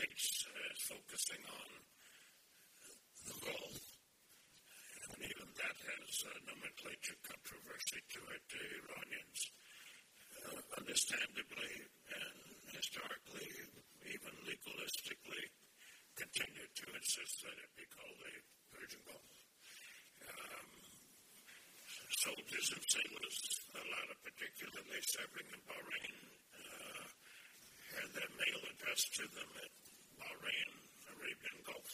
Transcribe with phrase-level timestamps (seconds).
[0.00, 1.68] States is focusing on
[3.28, 3.76] the Gulf,
[5.12, 8.40] and even that has a nomenclature controversy to it.
[8.48, 9.40] The Iranians,
[10.40, 11.84] uh, understandably
[12.16, 12.36] and
[12.72, 13.52] historically,
[14.08, 15.44] even legalistically,
[16.16, 18.32] continue to insist that it be called the
[18.72, 19.28] Persian Gulf.
[20.24, 20.68] Um,
[22.24, 23.36] soldiers and sailors,
[23.76, 26.14] a lot of particularly serving in Bahrain,
[26.56, 27.04] uh,
[28.00, 29.89] had their mail addressed to them at
[30.20, 31.92] Arabian Gulf.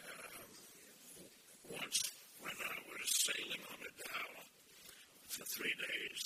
[0.00, 0.48] Um,
[1.68, 2.00] once
[2.40, 4.30] when I was sailing on a dhow
[5.28, 6.22] for three days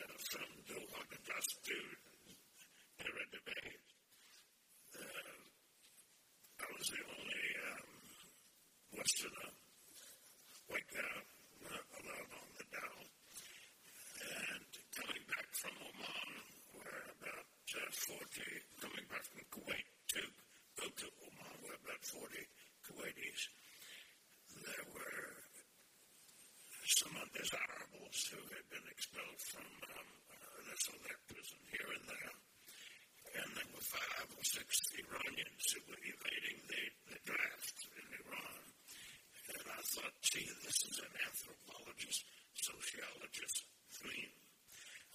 [0.00, 1.76] uh, from Doha to
[3.00, 3.68] Merida Bay,
[4.96, 5.36] uh,
[6.60, 7.90] I was the only um,
[8.96, 9.50] Westerner,
[10.68, 11.16] white guy
[11.68, 12.96] allowed on the dhow.
[14.24, 16.32] And coming back from Oman,
[16.80, 18.40] where about uh, 40,
[18.80, 20.22] coming back from Kuwait to
[20.80, 22.34] go to Oman, where about 40
[22.82, 23.42] Kuwaitis,
[24.66, 25.30] there were
[26.98, 32.34] some undesirables who had been expelled from um, uh, the select prison here and there.
[33.38, 34.66] And there were five or six
[34.98, 36.82] Iranians who were evading the,
[37.14, 38.62] the draft in Iran.
[39.54, 42.26] And I thought, gee, this is an anthropologist,
[42.58, 43.62] sociologist
[44.02, 44.34] dream.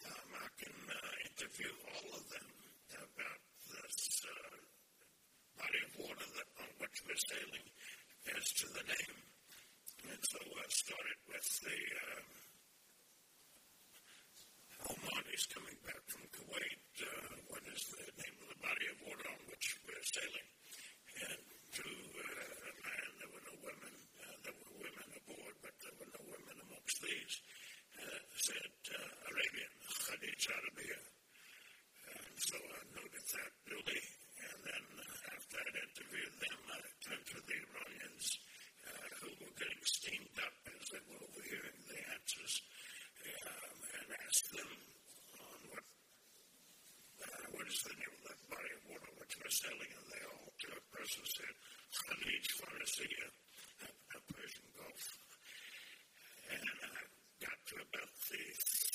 [0.07, 2.49] Um, I can uh, interview all of them
[2.95, 4.74] about this uh,
[5.59, 7.65] body of water that, on which we're sailing
[8.35, 9.17] as to the name.
[10.11, 11.79] And so I started with the
[14.85, 16.85] Omanis coming back from Kuwait.
[17.01, 20.47] Uh, what is the name of the body of water on which we're sailing?
[21.25, 21.41] And
[21.81, 23.93] to uh, land, there were no women.
[24.21, 27.35] Uh, there were women aboard, but there were no women amongst these.
[27.97, 29.73] Uh, said uh, Arabian,
[30.05, 30.99] Khalij Arabia.
[32.13, 34.01] And so I noted that duly.
[34.37, 35.14] And then uh,
[35.55, 36.59] after I'd interviewed them,
[36.99, 38.27] turned to the Iranians
[38.83, 42.53] uh, who were getting steamed up as they were overhearing the answers
[43.23, 44.71] um, and asked them
[45.39, 45.85] on what
[47.23, 50.23] uh, what is the name of that body of water which we're sailing, and they
[50.27, 51.55] all to a person said
[52.03, 53.27] Khalij Farisiya,
[53.87, 55.03] a Persian Gulf.
[56.51, 56.99] And I
[57.47, 58.43] got to about the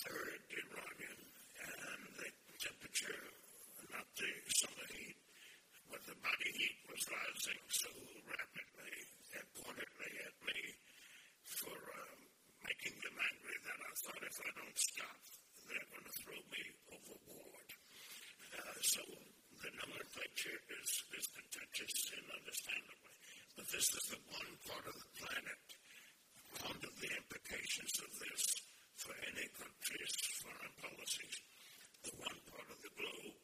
[0.05, 2.29] third Iranian, and the
[2.61, 3.25] temperature,
[3.97, 4.31] not the
[4.61, 5.17] summer heat,
[5.91, 7.91] but the body heat was rising so
[8.23, 8.95] rapidly
[9.35, 10.61] and pointedly at me
[11.43, 12.19] for um,
[12.63, 15.19] making them angry that I thought if I don't stop,
[15.67, 16.63] they're going to throw me
[16.95, 17.69] overboard.
[18.55, 19.03] Uh, so
[19.67, 23.15] the nomenclature is, is contentious and understandably.
[23.59, 25.63] But this is the one part of the planet,
[26.71, 28.43] under the implications of this
[28.95, 31.37] for any country's foreign policies,
[32.07, 33.40] the one part of the globe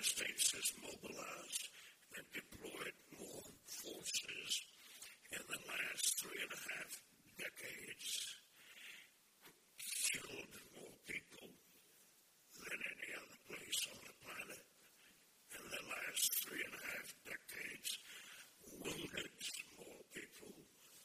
[0.00, 1.68] United States has mobilized
[2.16, 4.64] and deployed more forces
[5.28, 6.92] in the last three and a half
[7.36, 8.08] decades,
[10.08, 11.52] killed more people
[12.64, 14.64] than any other place on the planet
[15.52, 17.90] in the last three and a half decades,
[18.80, 19.36] wounded
[19.76, 20.54] more people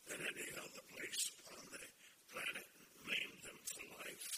[0.07, 1.83] than any other place on the
[2.31, 2.67] planet,
[3.03, 4.31] maimed them for life,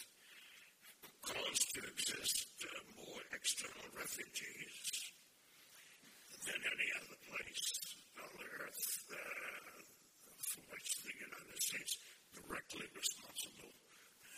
[1.22, 5.08] caused to exist uh, more external refugees
[6.44, 9.80] than any other place on the earth uh,
[10.36, 11.96] for which the United States
[12.36, 13.72] directly responsible.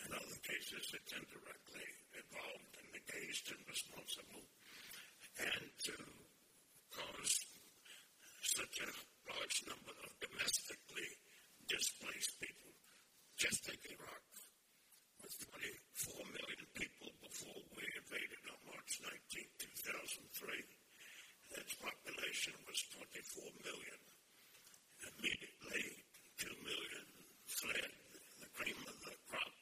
[0.07, 1.87] In other cases, it's indirectly
[2.23, 4.47] involved and engaged and responsible.
[5.43, 5.95] And to
[6.95, 7.35] cause
[8.47, 8.95] such a
[9.27, 11.19] large number of domestically
[11.67, 12.71] displaced people.
[13.35, 14.23] Just take Iraq
[15.19, 18.60] with 24 million people before we invaded on
[18.91, 20.51] March 19, 2003.
[21.63, 23.99] Its population was 24 million.
[25.07, 25.85] Immediately,
[26.43, 27.07] 2 million
[27.47, 27.91] fled
[28.43, 29.55] the cream of the crop,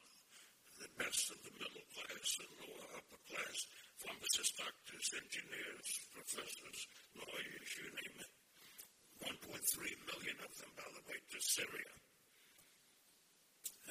[0.82, 3.58] the best of the middle class and lower upper class,
[4.02, 6.80] pharmacists, doctors, engineers, professors,
[7.14, 8.32] lawyers, you name it.
[9.30, 9.30] 1.3
[10.10, 11.94] million of them, by the way, to Syria.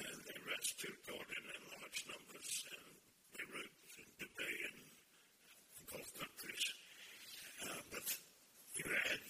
[0.04, 2.92] And the rest to Jordan in large numbers, and
[3.32, 4.79] Beirut and Dubai and
[5.90, 6.66] Gulf countries.
[7.66, 8.06] Uh, but
[8.78, 9.22] you add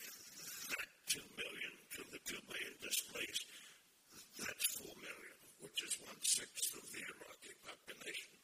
[0.69, 3.49] that 2 million to the 2 million displaced,
[4.37, 8.37] that's 4 million, which is one sixth of the Iraqi population.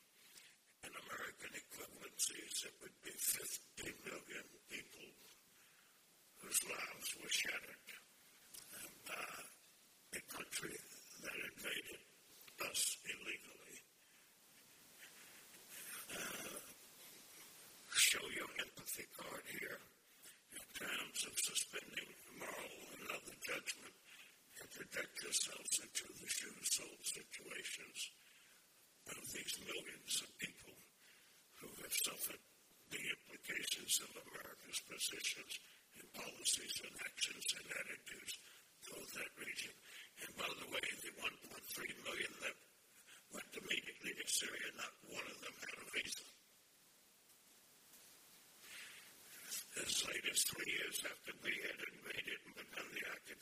[0.88, 5.08] In American equivalencies, it would be 50 million people
[6.40, 7.84] whose lives were shattered
[9.04, 9.28] by
[10.16, 10.76] a country
[11.20, 12.00] that invaded
[12.64, 13.76] us illegally.
[16.16, 16.55] Uh,
[18.06, 19.82] show your empathy card here
[20.54, 22.06] in terms of suspending
[22.38, 23.90] moral and other judgment
[24.62, 27.98] and project yourselves into the shoe sold situations
[29.10, 30.78] of these millions of people
[31.58, 32.38] who have suffered
[32.94, 35.58] the implications of America's positions
[35.98, 38.38] and policies and actions and attitudes
[38.86, 39.74] toward that region.
[40.22, 41.26] And by the way, the 1.3
[42.06, 42.56] million that
[43.34, 46.35] went immediately to Syria, not one of them had a visa.
[49.82, 53.35] as late as three years after we had invaded Mongolia.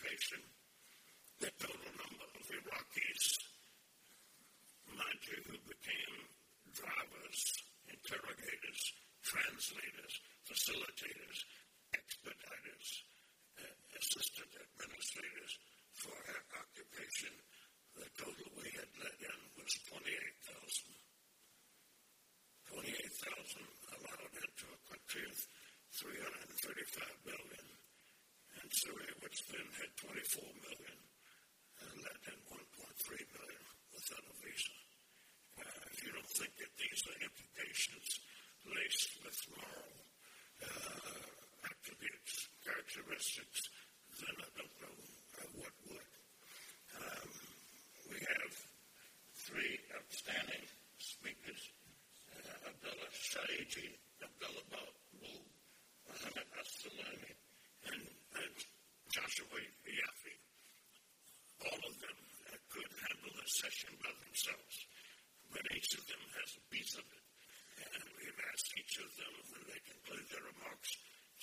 [68.95, 70.91] each of them when they conclude their remarks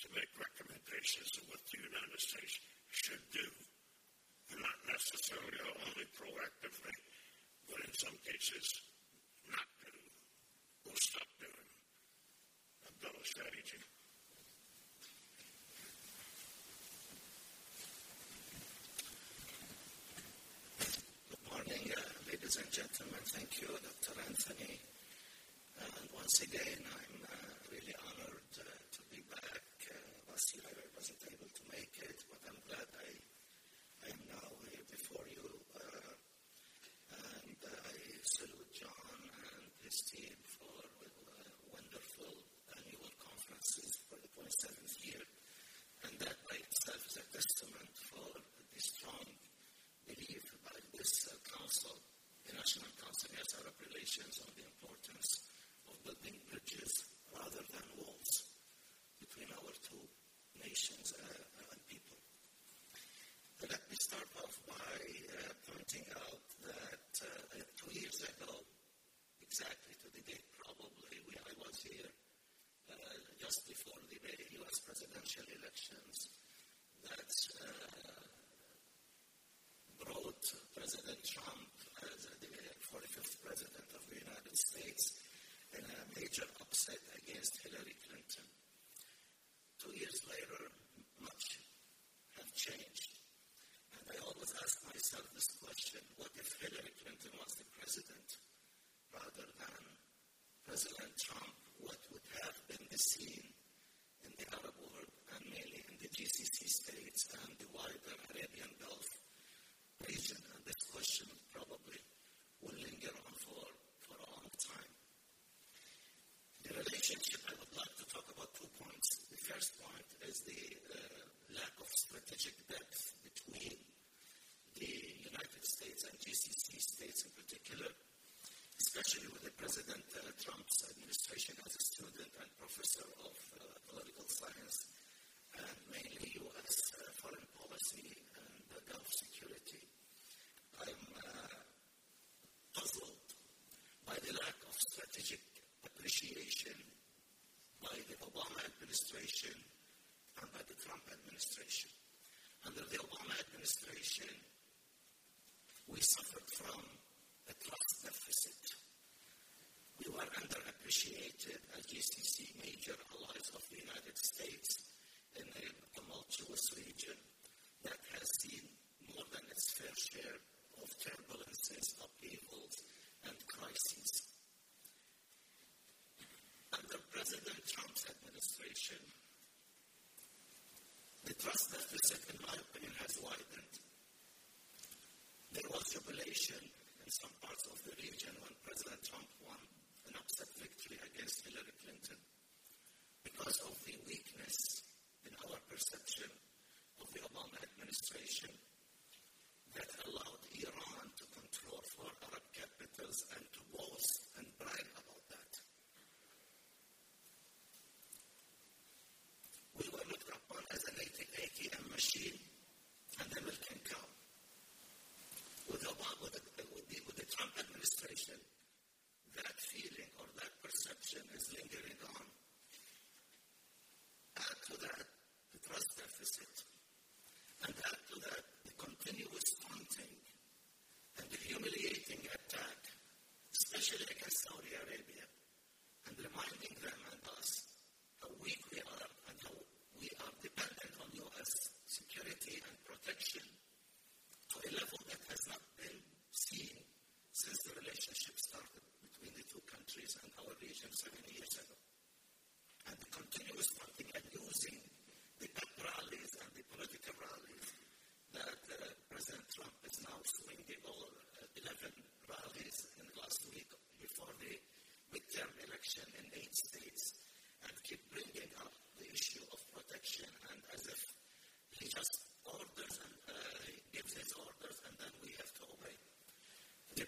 [0.00, 2.56] to make recommendations of what the United States
[2.88, 3.44] should do.
[4.56, 6.96] Not necessarily or only proactively,
[7.68, 8.91] but in some cases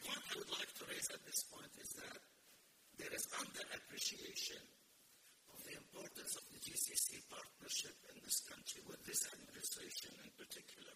[0.04, 2.20] point I would like to raise at this point is that
[3.00, 4.61] there is underappreciation
[5.49, 10.94] of the importance of the GCC partnership in this country with this administration in particular.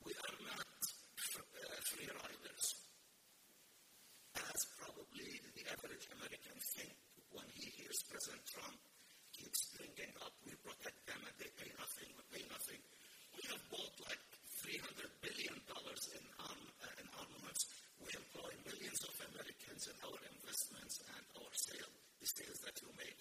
[0.00, 2.64] We are not uh, free riders,
[4.40, 5.28] as probably
[5.60, 6.96] the average American think
[7.36, 8.80] when he hears President Trump
[9.36, 12.80] keeps bringing up, we protect them and they pay nothing, we pay nothing.
[13.36, 14.24] We have bought like
[14.64, 16.62] $300 billion in, arm,
[17.40, 17.64] armaments.
[18.04, 22.88] We employ millions of Americans in our investments and our sale, the sales that you
[23.00, 23.16] make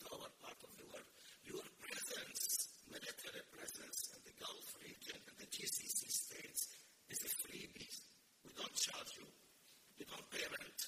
[0.00, 1.08] to our part of the world.
[1.48, 6.68] Your presence, military presence in the Gulf region and the GCC states
[7.08, 7.92] is a freebie.
[8.44, 9.28] We don't charge you.
[9.96, 10.80] We don't pay rent.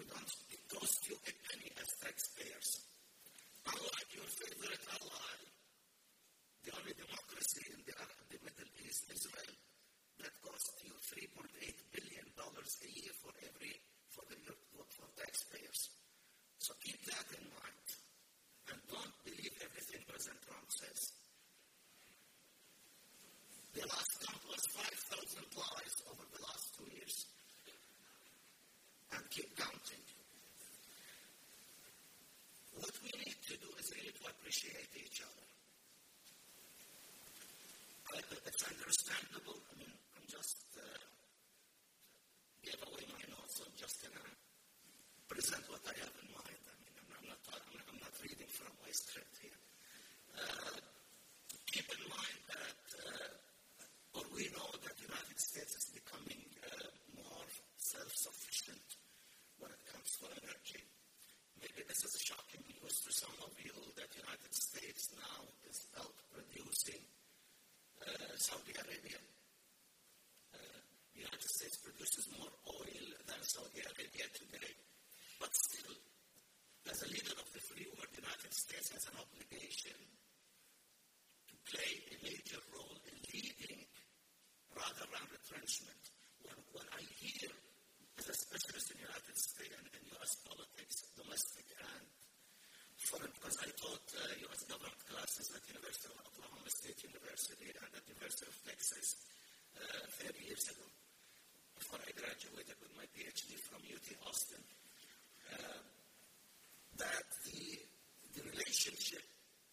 [0.00, 2.70] We don't, it costs you a penny as taxpayers.
[3.68, 5.36] Unlike your favorite ally,
[6.64, 7.94] the only democracy in the,
[8.32, 9.56] the Middle East, Israel,
[10.20, 11.48] that costs you $3.8
[11.96, 13.74] billion a year for every
[14.12, 14.36] for the
[14.92, 15.88] for taxpayers.
[16.58, 17.86] So keep that in mind.
[18.70, 21.00] And don't believe everything President Trump says.
[23.72, 27.16] The last count was 5,000 lies over the last two years.
[29.16, 30.04] And keep counting.
[32.76, 35.46] What we need to do is really to appreciate each other.
[38.12, 39.56] I, it's understandable.
[39.56, 39.94] I mean,
[40.32, 41.12] just uh,
[42.88, 43.60] away my notes.
[43.60, 44.24] I'm just gonna
[45.28, 46.62] present what I have in mind.
[46.72, 49.60] I mean, I'm, I'm not I'm, not reading from my script here.
[50.32, 50.80] Uh,
[51.68, 56.88] keep in mind that, uh, or we know that the United States is becoming uh,
[57.12, 57.44] more
[57.76, 58.88] self-sufficient
[59.60, 60.80] when it comes to energy.
[61.60, 65.44] Maybe this is a shocking news to some of you that the United States now
[65.68, 67.04] is out producing
[68.00, 69.20] uh, Saudi Arabia.
[71.20, 74.72] United States produces more oil than Saudi Arabia today.
[75.40, 75.96] But still,
[76.90, 79.98] as a leader of the free world, the United States has an obligation
[81.50, 83.86] to play a major role in leading
[84.74, 86.02] rather than retrenchment.
[86.42, 87.50] When, when I hear
[88.18, 90.32] as a specialist in the United States and in U.S.
[90.42, 92.06] politics, domestic and
[92.98, 94.62] foreign, because I taught uh, U.S.
[94.66, 99.06] government classes at the University of Oklahoma State University and at the University of Texas
[99.78, 100.86] uh, 30 years ago,
[101.82, 104.62] before I graduated with my PhD from UT Austin,
[105.50, 105.82] uh,
[106.94, 107.74] that the,
[108.38, 109.26] the relationship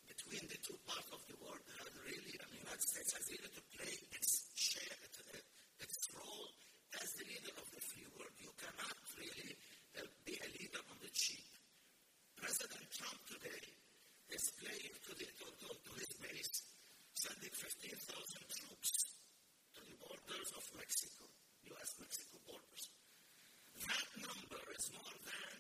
[0.10, 4.98] between the world had really, and the United States has really to play its share,
[5.86, 6.50] its role
[6.98, 9.54] as the leader of the free world, you cannot really
[9.94, 11.46] uh, be a leader on the cheap.
[12.42, 13.66] President Trump today
[14.34, 16.66] is playing to, the, to, to, to his base,
[17.14, 18.02] sending 15,000
[18.50, 19.14] troops
[19.78, 21.30] to the borders of Mexico,
[21.70, 22.84] U.S.-Mexico borders.
[23.86, 25.56] That number is more than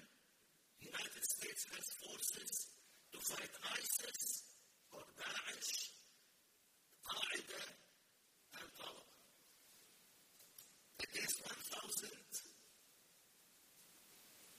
[0.81, 2.51] the United States has forces
[3.13, 4.43] to fight ISIS
[4.91, 5.93] or Daesh,
[7.13, 7.63] Al-Qaeda,
[8.57, 9.09] and Taliban
[11.03, 12.09] against 1,000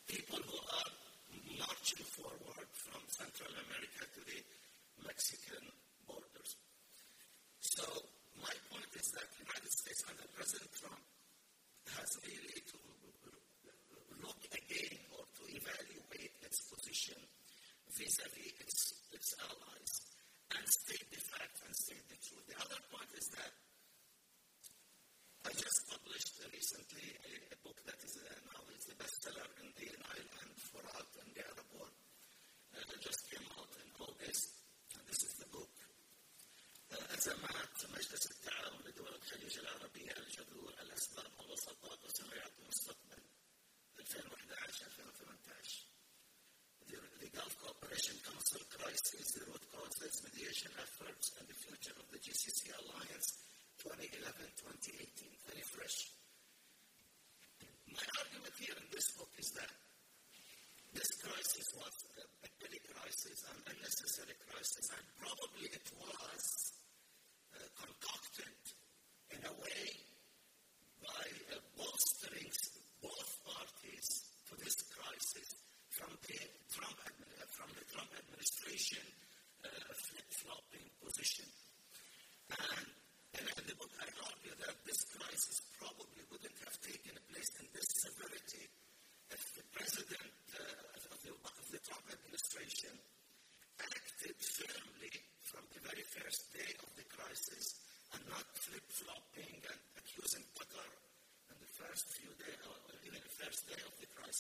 [0.06, 0.90] people who are
[1.58, 3.02] marching forward from
[3.40, 5.64] Central America to the Mexican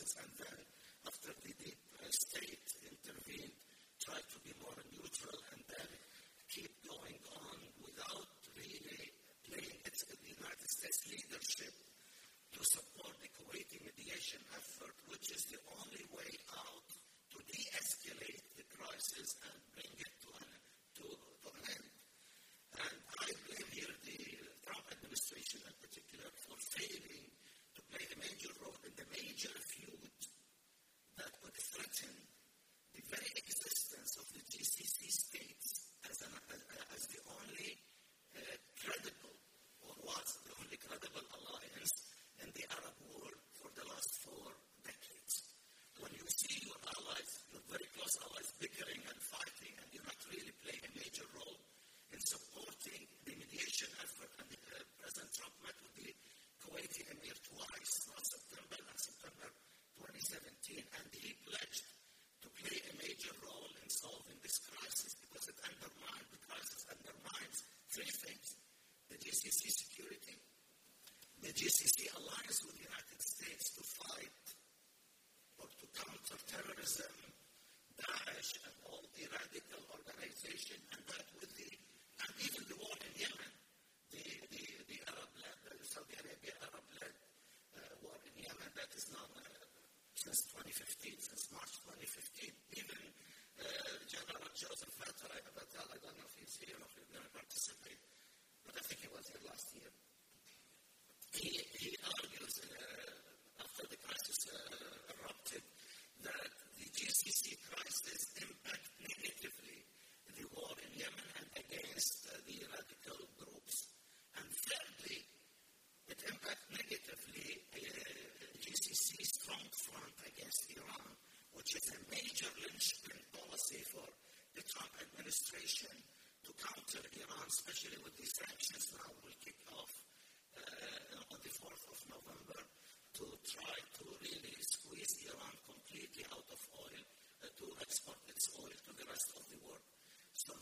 [0.02, 0.69] ist ein Welt.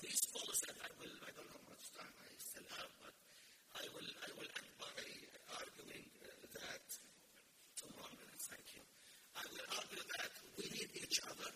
[0.03, 3.15] these four that I will, I don't know how much time I still have, but
[3.75, 4.99] I will, I will end by
[5.59, 6.87] arguing uh, that,
[7.75, 8.85] two more minutes, thank you.
[9.35, 11.51] I will argue that we need each other.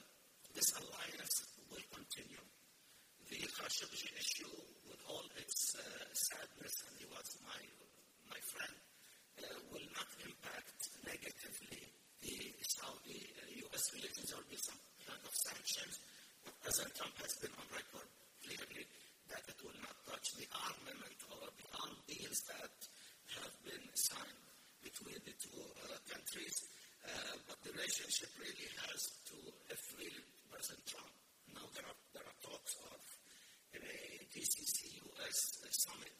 [0.59, 1.37] This alliance
[1.71, 2.45] will continue.
[3.31, 4.55] The Khashoggi issue,
[4.91, 7.63] with all its uh, sadness, and he was my,
[8.27, 8.75] my friend,
[9.39, 11.83] uh, will not impact negatively
[12.21, 13.85] the Saudi-U.S.
[13.87, 14.27] Uh, relations.
[14.29, 15.95] There will be some kind of sanctions,
[16.63, 17.12] President Trump.
[27.83, 31.11] relationship really has to, a really President Trump,
[31.51, 33.03] now there are, there are talks of
[33.75, 33.83] a
[34.31, 36.15] GCC US summit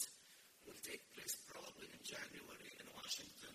[0.67, 3.55] will take place probably in January in Washington.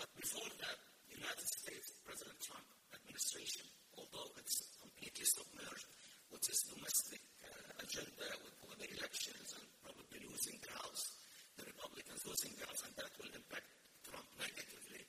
[0.00, 0.80] But before that,
[1.12, 2.64] United States President Trump
[2.96, 3.68] administration,
[4.00, 5.92] although it's completely submerged
[6.32, 11.20] with his domestic uh, agenda with all the elections and probably losing the House,
[11.60, 13.68] the Republicans losing the House, and that will impact
[14.08, 15.04] Trump negatively.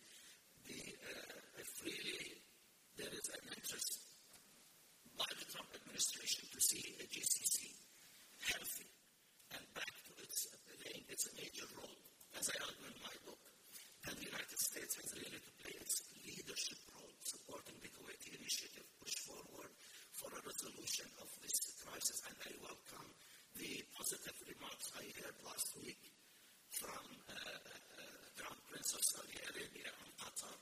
[0.68, 1.43] The uh,
[1.84, 2.40] really
[2.98, 3.92] there is an interest
[5.18, 7.76] by the Trump administration to see the GCC
[8.52, 8.88] healthy
[9.54, 10.48] and back to its
[10.84, 12.00] playing its major role,
[12.36, 13.40] as I argue in my book.
[14.04, 18.84] And the United States has really to play its leadership role, supporting the Kuwaiti initiative,
[19.00, 19.72] push forward
[20.12, 22.20] for a resolution of this crisis.
[22.28, 23.08] And I welcome
[23.56, 26.04] the positive remarks I heard last week
[26.76, 30.58] from uh, uh, uh Crown Prince of Saudi Arabia on Qatar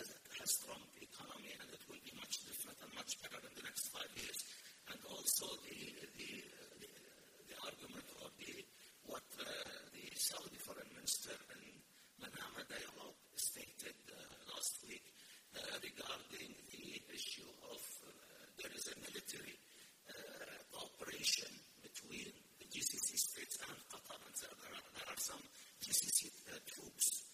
[0.00, 0.17] as
[0.48, 4.08] strong economy and it will be much different and much better in the next five
[4.16, 4.40] years.
[4.88, 5.76] And also the
[6.16, 6.30] the,
[6.80, 6.88] the,
[7.52, 8.64] the argument of the
[9.04, 9.44] what uh,
[9.92, 11.64] the Saudi foreign minister in
[12.24, 14.16] Manama dialogue stated uh,
[14.56, 15.04] last week
[15.52, 18.10] uh, regarding the issue of uh,
[18.56, 19.52] there is a military
[20.08, 20.16] uh,
[20.72, 21.52] cooperation
[21.84, 25.44] between the GCC states and Qatar, and there are, there are some
[25.84, 27.28] GCC uh, troops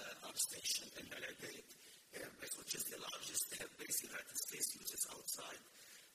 [0.00, 1.79] are stationed in Al Udeid
[2.10, 5.62] Airbase, which is the largest airbase the United States uses outside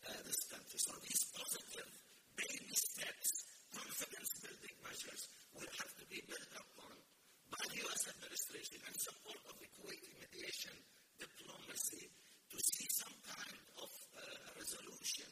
[0.04, 0.80] uh, this country.
[0.80, 1.90] So These positive
[2.36, 3.30] baby steps,
[3.72, 5.22] confidence-building measures,
[5.56, 6.96] will have to be built upon
[7.48, 8.04] by the U.S.
[8.12, 10.76] administration and support of the Kuwaiti mediation
[11.16, 12.12] diplomacy
[12.52, 14.22] to see some kind of uh,
[14.60, 15.32] resolution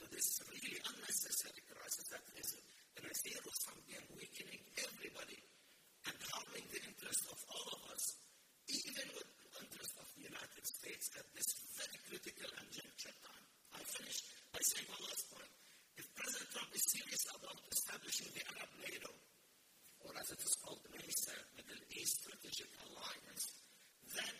[0.00, 2.48] to this really unnecessary crisis that is
[2.96, 5.40] in a zero sum game, weakening everybody
[6.08, 8.04] and harming the interest of all of us,
[8.72, 11.46] even with interest the United States at this
[11.78, 13.46] very critical and juncture time.
[13.78, 14.18] I finish
[14.50, 15.52] by saying one last point.
[15.94, 19.10] If President Trump is serious about establishing the Arab NATO,
[20.02, 23.44] or as it is called, the Middle East Strategic Alliance,
[24.10, 24.34] then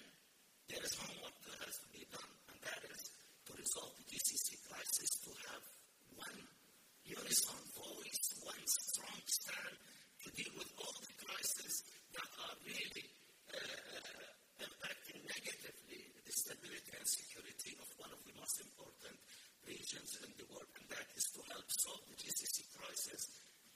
[0.66, 3.02] there is homework that has to be done, and that is
[3.46, 5.62] to resolve the GCC crisis, to have
[6.18, 6.38] one
[7.06, 9.76] unison voice, one strong stand
[10.26, 11.86] to deal with all the crises
[12.18, 13.06] that are really
[13.54, 19.16] uh, uh impacting negatively the stability and security of one of the most important
[19.66, 23.22] regions in the world, and that is to help solve the GCC crisis.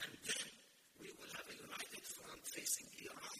[0.02, 0.48] And then
[0.98, 3.38] we will have a united front facing Iran,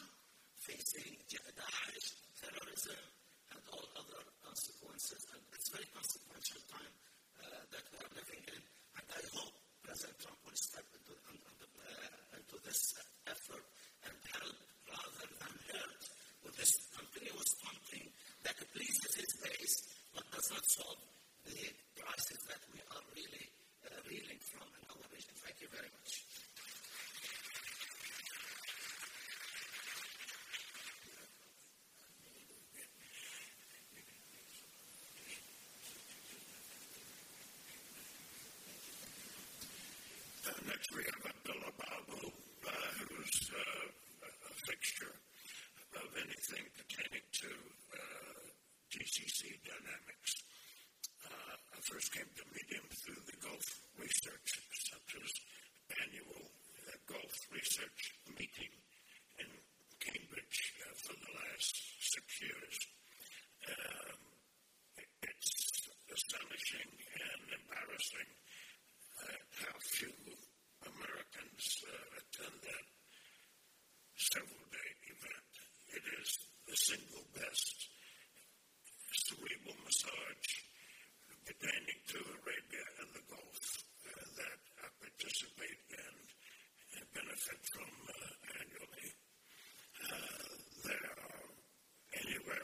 [0.63, 3.03] facing Daesh, terrorism,
[3.51, 5.23] and all other consequences.
[5.33, 6.95] And it's very consequential time
[7.43, 8.63] uh, that we are living in.
[8.99, 12.95] And I hope President Trump will step into, into, uh, into this
[13.27, 13.67] effort
[14.07, 16.12] and help rather than hurt
[16.43, 18.07] well, this company was something
[18.43, 19.77] that pleases his face
[20.15, 20.99] but does not solve
[21.47, 21.63] the
[21.95, 23.03] crisis that we are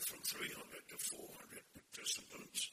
[0.09, 2.73] from 300 to 400 participants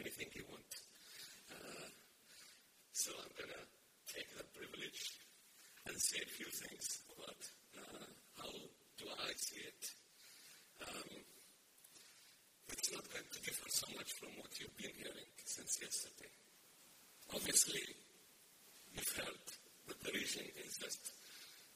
[0.00, 0.72] anything you want.
[1.52, 1.88] Uh,
[2.92, 3.64] so I'm going to
[4.08, 5.20] take that privilege
[5.86, 7.40] and say a few things about
[7.76, 8.06] uh,
[8.40, 8.50] how
[8.98, 9.82] do I see it.
[10.88, 11.10] Um,
[12.72, 16.32] it's not going to differ so much from what you've been hearing since yesterday.
[17.34, 17.84] Obviously,
[18.94, 19.46] you've heard
[19.88, 21.12] that the region is just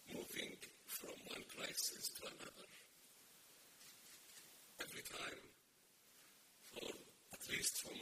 [0.09, 0.57] moving
[0.87, 2.69] from one crisis to another
[4.81, 5.41] every time
[6.73, 6.89] for
[7.33, 7.95] at least for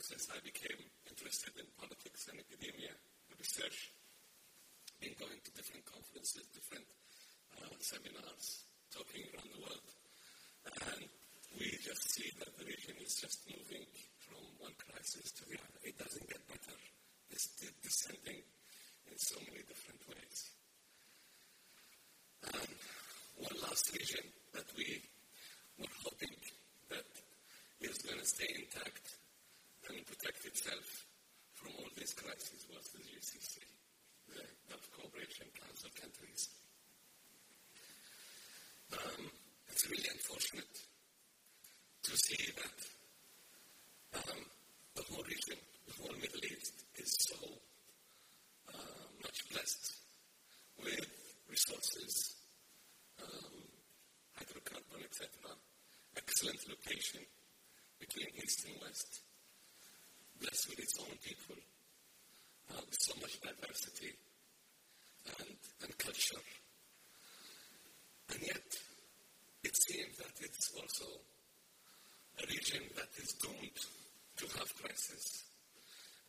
[0.00, 2.96] since I became interested in politics and academia
[3.36, 3.92] research.
[4.96, 6.88] Been going to different conferences, different
[7.56, 9.88] uh, seminars, talking around the world.
[10.88, 11.04] And
[11.56, 13.84] we just see that the region is just moving
[14.24, 15.80] from one crisis to the other.
[15.84, 16.76] It doesn't get better.
[17.28, 17.48] It's
[17.84, 18.40] descending
[19.08, 20.38] in so many different ways.
[22.56, 22.72] And
[23.36, 25.00] one last region that we
[25.80, 26.36] we're hoping
[26.88, 27.08] that
[27.80, 29.16] is going to stay intact
[29.96, 30.86] and protect itself
[31.54, 33.58] from all these crises was the GCC,
[34.30, 36.48] the Gulf Cooperation Council countries.
[38.92, 39.30] Um,
[39.68, 40.74] it's really unfortunate
[42.04, 42.78] to see that
[44.18, 44.40] um,
[44.94, 47.38] the whole region, the whole Middle East, is so
[48.70, 49.92] uh, much blessed
[50.82, 51.06] with
[51.50, 52.36] resources,
[53.22, 53.58] um,
[54.38, 55.28] hydrocarbon, etc.,
[56.16, 57.20] excellent location
[57.98, 59.20] between East and West,
[60.40, 61.56] blessed with its own people,
[62.72, 64.12] uh, with so much diversity
[65.38, 66.44] and, and culture.
[68.32, 68.68] And yet,
[69.64, 71.06] it seems that it's also
[72.40, 73.80] a region that is doomed
[74.38, 75.44] to have crisis.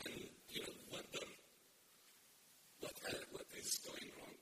[0.06, 0.16] And
[0.50, 1.26] you know, wonder
[2.82, 4.40] what, uh, what is going wrong.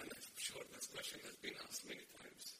[0.00, 2.58] And I'm sure this question has been asked many times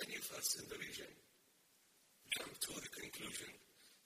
[0.00, 1.06] many of us in the region
[2.38, 3.50] come to the conclusion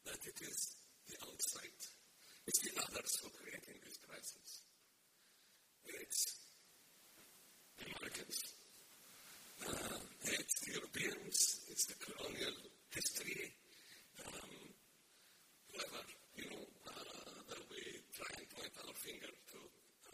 [0.05, 1.79] that it is the outside,
[2.47, 4.63] it's the others who are creating this crisis.
[5.87, 6.23] It's
[7.79, 8.39] the Americans,
[9.63, 11.39] uh, it's the Europeans,
[11.71, 12.57] it's the colonial
[12.91, 13.55] history,
[14.27, 14.55] um,
[15.71, 16.03] whoever,
[16.35, 19.59] you know, uh, that we try and point our finger to,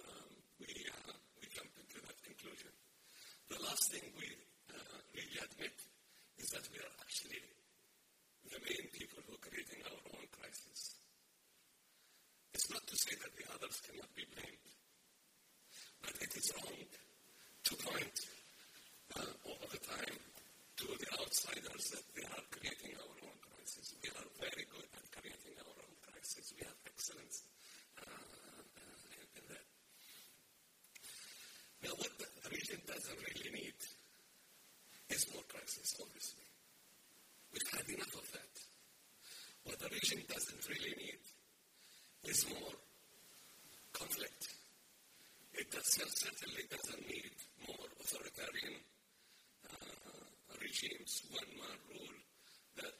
[0.04, 2.72] um, we, uh, we jump into that conclusion.
[3.48, 4.28] The last thing we
[5.16, 5.76] really admit
[6.38, 7.51] is that we are actually
[8.52, 11.00] the main people who are creating our own crisis.
[12.52, 14.68] It's not to say that the others cannot be blamed,
[16.04, 18.18] but it is wrong to point
[19.16, 20.20] uh, all the time
[20.84, 23.96] to the outsiders that they are creating our own crisis.
[24.04, 26.52] We are very good at creating our own crisis.
[26.52, 27.48] We have excellence
[27.96, 29.66] uh, uh, in, that.
[31.88, 33.80] Now, what the region doesn't really need
[35.08, 36.51] is more crisis, obviously.
[37.52, 38.54] We've had enough of that.
[39.64, 41.20] What the region doesn't really need
[42.24, 42.72] is more
[43.92, 44.48] conflict.
[45.52, 47.36] It certainly doesn't need
[47.68, 48.80] more authoritarian
[49.68, 52.16] uh, regimes, one-man rule
[52.80, 52.96] that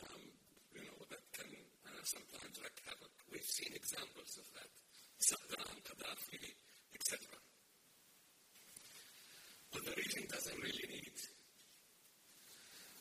[0.00, 0.24] um,
[0.72, 3.12] you know that can uh, sometimes wreak havoc.
[3.28, 4.72] We've seen examples of that:
[5.20, 6.40] Saddam, Gaddafi,
[6.96, 7.28] etc.
[9.76, 11.12] What the region doesn't really need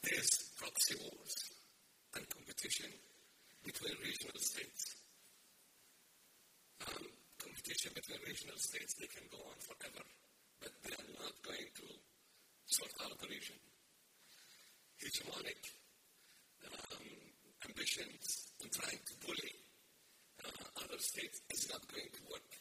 [0.01, 1.35] there's proxy wars
[2.17, 2.89] and competition
[3.63, 4.97] between regional states.
[6.89, 7.05] Um,
[7.37, 10.01] competition between regional states, they can go on forever,
[10.57, 11.85] but they are not going to
[12.65, 13.61] sort out the region.
[14.97, 15.61] Hegemonic
[16.65, 17.05] um,
[17.69, 19.53] ambitions and trying to bully
[20.41, 22.51] uh, other states is not going to work.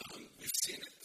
[0.00, 1.00] Um, we've seen it.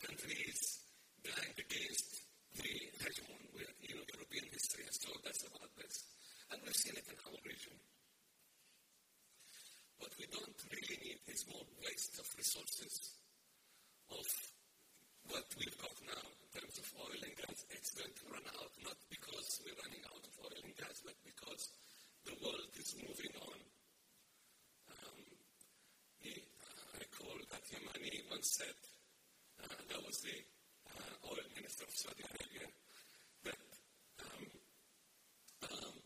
[0.00, 0.80] Countries
[1.20, 2.24] dying against
[2.56, 2.72] the
[3.04, 3.48] hegemon
[3.88, 5.94] you know, European history has told us about this.
[6.52, 7.76] And we've seen it in our region.
[9.98, 13.18] What we don't really need is more waste of resources,
[14.12, 14.26] of
[15.28, 17.58] what we've got now in terms of oil and gas.
[17.74, 21.18] It's going to run out, not because we're running out of oil and gas, but
[21.26, 21.62] because
[22.24, 23.58] the world is moving on.
[24.94, 25.18] Um,
[26.22, 28.74] he, uh, I recall that Yamani once said,
[29.64, 30.38] uh, that was the
[30.90, 32.68] uh, oil minister of Saudi Arabia,
[33.44, 33.58] that
[34.20, 34.46] um,
[35.72, 35.98] um,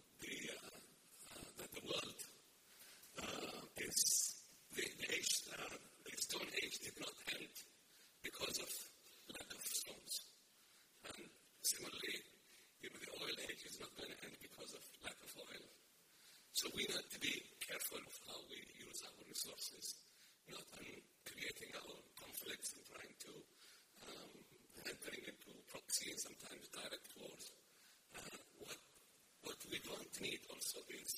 [30.73, 31.13] also is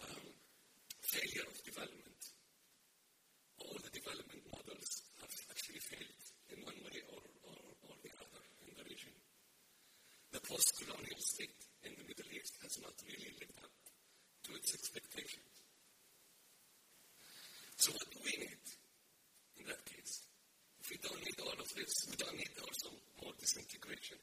[0.00, 0.24] um,
[1.04, 2.22] failure of development.
[3.60, 8.42] All the development models have actually failed in one way or, or, or the other
[8.64, 9.12] in the region.
[10.32, 13.74] The post-colonial state in the Middle East has not really lived up
[14.48, 15.52] to its expectations.
[17.76, 18.64] So what do we need
[19.60, 20.24] in that case?
[20.80, 24.16] If we don't need all of this, we don't need also more disintegration.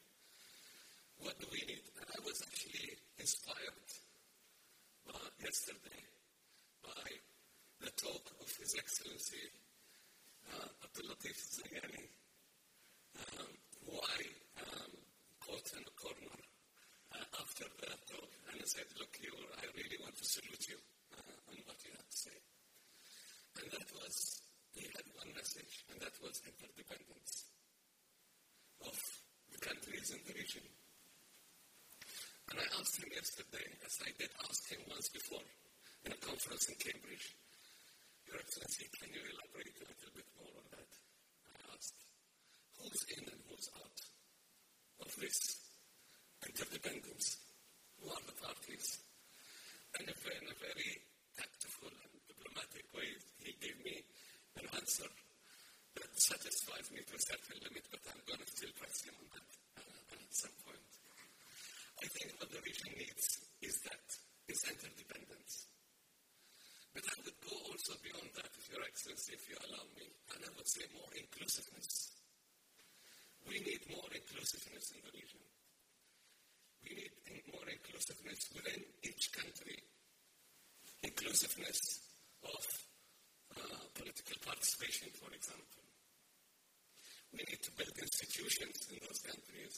[1.21, 1.85] What do we need?
[2.01, 3.85] And I was actually inspired
[5.07, 6.03] by yesterday
[6.83, 7.07] by
[7.81, 9.47] the talk of His Excellency
[10.51, 11.39] uh, Abdul Latif
[13.15, 13.47] um,
[13.79, 14.19] who I
[14.59, 14.91] um,
[15.39, 16.35] caught in a corner
[17.15, 20.75] uh, after the talk and I said, Look, you, I really want to salute you
[21.15, 22.35] uh, on what you have to say.
[23.55, 24.43] And that was,
[24.75, 27.47] he had one message, and that was interdependence
[28.83, 28.99] of
[29.55, 30.67] the countries in the region.
[32.51, 35.47] And I asked him yesterday, as I did ask him once before
[36.03, 37.31] in a conference in Cambridge,
[38.27, 40.91] Your Excellency, can you elaborate a little bit more on that?
[41.47, 41.95] I asked,
[42.75, 43.99] who's in and who's out
[44.99, 45.39] of this
[46.43, 47.39] interdependence?
[48.03, 48.99] Who are the parties?
[49.95, 50.91] And if in a very
[51.39, 53.15] tactful and diplomatic way,
[53.47, 53.95] he gave me
[54.59, 55.07] an answer
[55.95, 59.27] that satisfies me to a certain limit, but I'm going to still press him on
[59.39, 59.49] that
[59.79, 60.83] uh, at some point.
[62.03, 64.03] I think what the region needs is that,
[64.51, 65.76] is interdependence.
[66.93, 70.41] But I would go also beyond that, if Your Excellency, if you allow me, and
[70.43, 72.17] I would say more inclusiveness.
[73.47, 75.43] We need more inclusiveness in the region.
[76.83, 77.13] We need
[77.53, 79.79] more inclusiveness within each country.
[81.03, 81.79] Inclusiveness
[82.43, 82.63] of
[83.55, 85.83] uh, political participation, for example.
[87.31, 89.73] We need to build institutions in those countries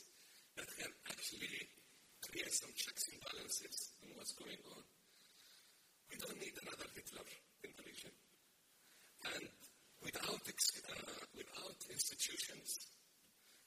[0.58, 1.70] that can actually
[2.26, 4.84] create some checks and balances in what's going on.
[6.10, 7.26] We don't need another Hitler
[7.64, 8.14] in the region.
[9.26, 9.46] And
[10.02, 12.90] without, uh, without institutions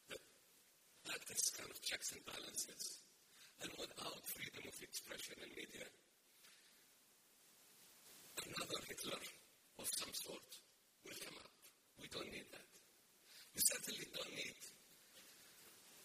[0.09, 3.03] that this kind of checks and balances,
[3.62, 5.86] and without freedom of expression and media,
[8.43, 9.22] another Hitler
[9.78, 10.51] of some sort
[11.05, 11.53] will come up.
[12.01, 12.70] We don't need that.
[13.55, 14.59] We certainly don't need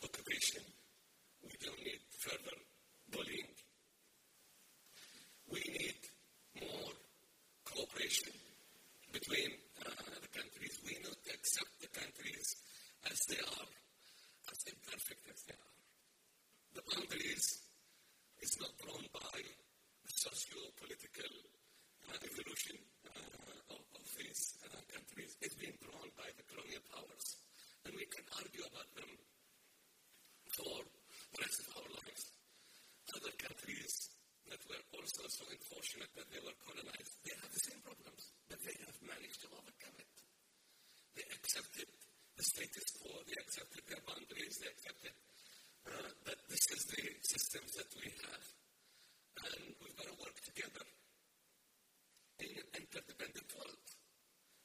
[0.04, 0.64] occupation
[1.48, 2.58] we don't need further
[3.12, 3.52] bullying.
[5.50, 5.96] We need
[6.62, 6.94] more
[7.66, 8.34] cooperation
[9.12, 9.52] between
[9.86, 9.92] uh,
[10.22, 10.76] the countries.
[10.86, 12.48] We do not accept the countries
[13.12, 13.70] as they are,
[14.52, 15.76] as imperfect as they are.
[16.76, 17.46] The boundaries
[18.42, 21.34] is not drawn by the socio-political
[22.08, 25.36] uh, evolution uh, of, of, these uh, countries.
[25.42, 27.28] It's been drawn by the colonial powers.
[27.86, 29.12] And we can argue about them
[30.54, 32.24] for the rest of our lives.
[33.16, 34.17] Other countries
[34.50, 38.60] that were also so unfortunate that they were colonized, they have the same problems, but
[38.64, 40.14] they have managed to overcome it.
[41.16, 41.90] They accepted
[42.38, 45.16] the status quo, they accepted their boundaries, they accepted
[45.88, 48.46] uh, that this is the systems that we have.
[49.38, 50.86] And we've got to work together
[52.42, 53.86] in an interdependent world,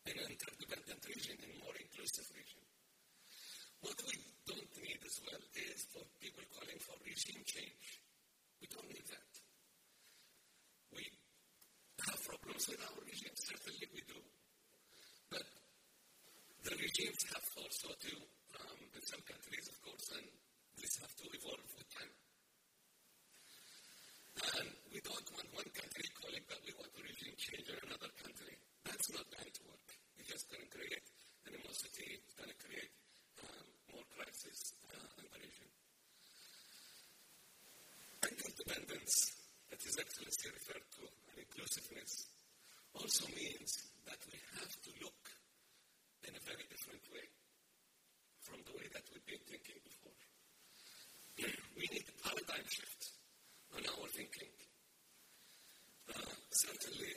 [0.04, 2.62] in an interdependent region, in a more inclusive region.
[3.80, 4.16] What we
[4.46, 8.04] don't need as well is for people calling for regime change.
[8.60, 9.31] We don't need that.
[10.96, 11.04] We
[12.06, 14.20] have problems with our regime, certainly we do.
[15.30, 15.46] But
[16.64, 18.12] the regimes have also to,
[18.60, 20.26] um, in some countries, of course, and
[20.78, 22.12] this have to evolve with time.
[24.42, 28.10] And we don't want one country calling that we want a regime change in another
[28.16, 28.56] country.
[28.82, 29.88] That's not going to work.
[30.18, 31.06] It's just going to create
[31.46, 32.92] animosity, it's going to create
[33.44, 35.68] um, more crisis uh, in the region.
[38.22, 39.14] Interdependence,
[39.68, 42.12] that His Excellency referred to, and inclusiveness,
[42.96, 43.70] also means
[44.08, 45.22] that we have to look
[46.26, 47.26] in a very different way
[48.40, 50.16] from the way that we've been thinking before.
[51.76, 53.16] we need a paradigm shift
[53.76, 54.52] on our thinking.
[56.12, 57.14] Uh, certainly,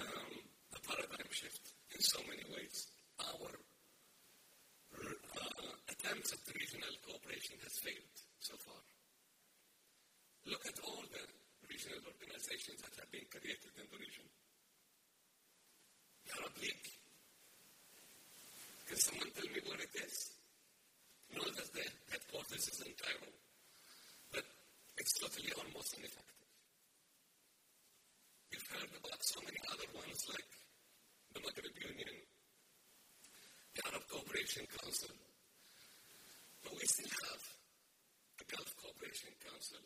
[0.00, 0.32] um,
[0.74, 2.88] a paradigm shift in so many ways.
[3.20, 3.52] Our
[4.96, 8.80] uh, attempts at regional cooperation has failed so far.
[10.46, 11.24] Look at all the
[11.68, 14.26] regional organizations that have been created in the region.
[16.26, 16.88] The Arab League.
[18.88, 20.32] Can someone tell me where it is?
[21.32, 23.32] know that the headquarters is in Cairo,
[24.32, 24.44] but
[24.98, 26.44] it's totally almost ineffective.
[28.52, 30.50] You've heard about so many other ones like
[31.32, 32.16] the Maghreb Union,
[33.74, 33.82] the
[34.52, 35.16] Arab Cooperation Council,
[36.60, 37.42] but we still have
[38.36, 39.80] the Gulf Cooperation Council,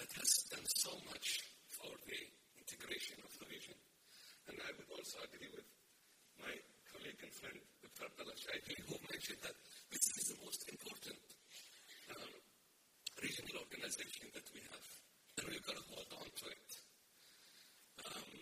[0.00, 2.20] that has done so much for the
[2.64, 3.76] integration of the region.
[4.48, 5.68] And I would also agree with
[6.40, 6.54] my
[6.96, 8.08] colleague and friend, Dr.
[8.08, 8.36] Abdullah
[8.88, 9.56] who mentioned that
[9.92, 11.20] this is the most important
[12.08, 12.32] um,
[13.20, 14.86] regional organization that we have,
[15.40, 16.70] and we've got to hold on to it.
[18.00, 18.32] Um,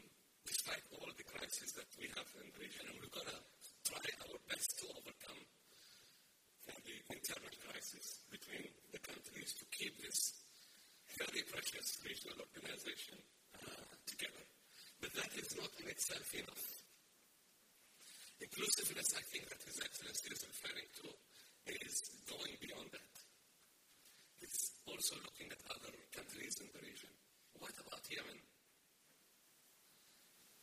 [0.47, 3.39] despite all the crises that we have in the region, and we've got to
[3.93, 5.43] try our best to overcome
[6.87, 10.39] the internal crisis between the countries to keep this
[11.19, 13.19] very precious regional organization
[13.59, 14.45] uh, together.
[15.03, 16.65] But that is not in itself enough.
[18.41, 21.07] Inclusiveness, I think, that His Excellency is referring to,
[21.69, 23.13] is going beyond that.
[24.43, 27.13] It's also looking at other countries in the region.
[27.59, 28.41] What about Yemen?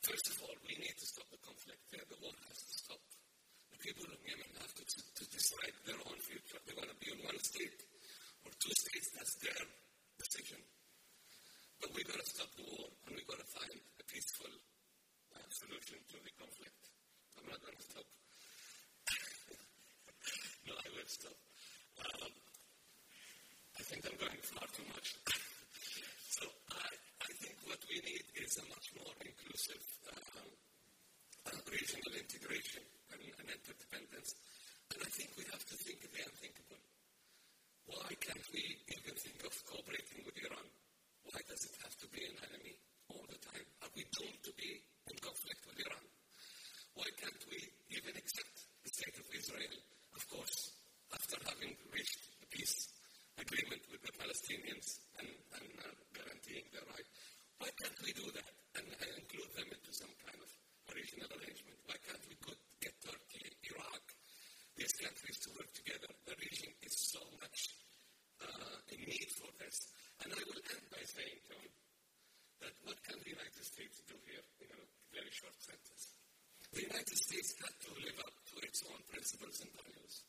[0.03, 2.03] First of all, we need to stop the conflict there.
[2.07, 3.03] The war has to stop.
[3.69, 6.59] The people of Yemen have to, to decide their own future.
[6.67, 7.79] They want to be in one state
[8.43, 9.07] or two states.
[9.15, 9.63] That's their
[10.19, 10.59] decision.
[11.79, 14.51] But we've got to stop the war and we've got to find a peaceful
[15.31, 16.81] uh, solution to the conflict.
[17.39, 18.07] I'm not going to stop.
[20.67, 21.37] no, I will stop.
[22.03, 22.33] Um,
[23.79, 25.07] I think I'm going far too much.
[26.35, 29.83] so I, I think what we need is a much more inclusive
[30.19, 30.51] um,
[31.47, 31.63] uh,
[32.49, 32.81] regional integration
[33.13, 34.33] and, and interdependence.
[34.89, 36.81] And I think we have to think of the unthinkable.
[37.85, 40.67] Why can't we even think of cooperating with Iran?
[41.29, 42.73] Why does it have to be an enemy
[43.13, 43.65] all the time?
[43.85, 46.05] Are we doomed to be in conflict with Iran?
[46.97, 47.59] Why can't we
[47.93, 49.77] even accept the state of Israel?
[50.17, 50.73] Of course,
[51.13, 52.89] after having reached a peace
[53.37, 57.09] agreement with the Palestinians and, and uh, guaranteeing their right,
[57.61, 60.49] why can't we do that and, and include them into some kind of
[60.93, 61.77] regional arrangement?
[61.85, 62.39] Why can't we
[62.79, 63.43] get Turkey,
[63.75, 64.03] Iraq,
[64.79, 66.07] these countries to work together.
[66.23, 67.59] The region is so much
[68.39, 69.91] uh, in need for this.
[70.23, 71.67] And I will end by saying, John,
[72.63, 74.81] that what can the United States do here in a
[75.11, 76.15] very short sentence?
[76.79, 80.23] The United States had to live up to its own principles and values.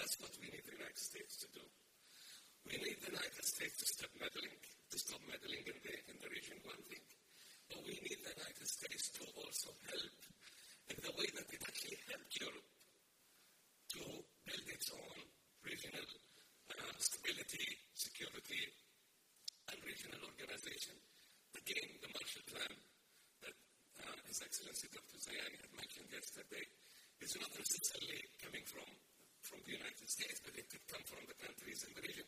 [0.00, 1.64] That's what we need the United States to do.
[2.64, 6.30] We need the United States to stop meddling, to stop meddling in the, in the
[6.32, 7.04] region, one thing.
[7.68, 10.16] But we need the United States to also help
[10.88, 12.70] in the way that it actually helped Europe
[13.92, 15.20] to build its own
[15.68, 16.08] regional
[16.80, 18.72] uh, stability, security,
[19.68, 20.96] and regional organization.
[21.60, 22.72] Again, the Marshall Plan
[23.44, 23.56] that
[24.00, 25.18] uh, His Excellency Dr.
[25.18, 26.64] Zayani had mentioned yesterday
[27.28, 28.88] is not necessarily coming from,
[29.44, 32.24] from the United States, but it could come from the countries in the region.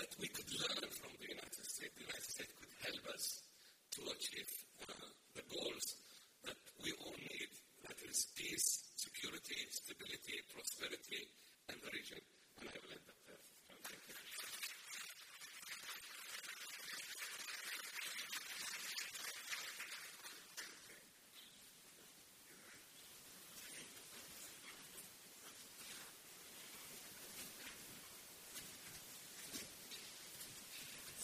[0.00, 1.92] That we could learn from the United States.
[1.92, 3.44] The United States could help us
[3.92, 4.48] to achieve
[4.88, 5.84] uh, the goals
[6.48, 7.50] that we all need,
[7.84, 11.28] that is peace, security, stability, prosperity,
[11.68, 12.24] and the region.
[12.56, 13.44] And I will end up there.
[13.84, 14.16] Thank you.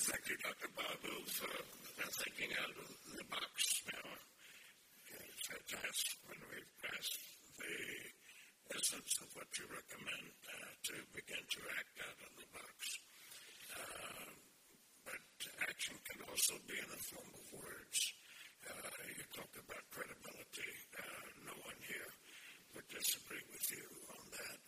[0.09, 0.73] Thank you, Dr.
[0.73, 1.53] Baabood, for
[2.17, 4.09] thinking out of the box now.
[5.05, 7.21] It's that's when we've passed
[7.61, 7.77] the
[8.73, 12.77] essence of what you recommend uh, to begin to act out of the box.
[13.69, 14.33] Uh,
[15.05, 15.29] but
[15.69, 18.01] action can also be in the form of words.
[18.65, 20.73] Uh, you talk about credibility.
[20.97, 22.13] Uh, no one here
[22.73, 23.85] would disagree with you
[24.17, 24.61] on that.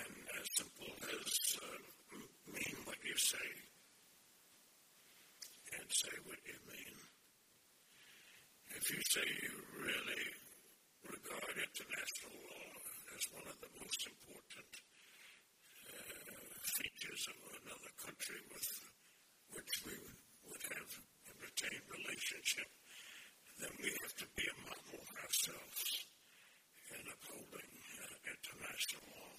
[0.00, 1.28] And as simple as
[1.60, 1.76] uh,
[2.48, 3.65] mean what you say
[5.96, 6.96] say what you mean.
[8.76, 10.24] If you say you really
[11.08, 12.68] regard international law
[13.16, 14.72] as one of the most important
[15.88, 18.68] uh, features of another country with
[19.56, 19.96] which we
[20.52, 22.68] would have a retained relationship,
[23.56, 25.88] then we have to be a model ourselves
[26.92, 29.36] in upholding uh, international law.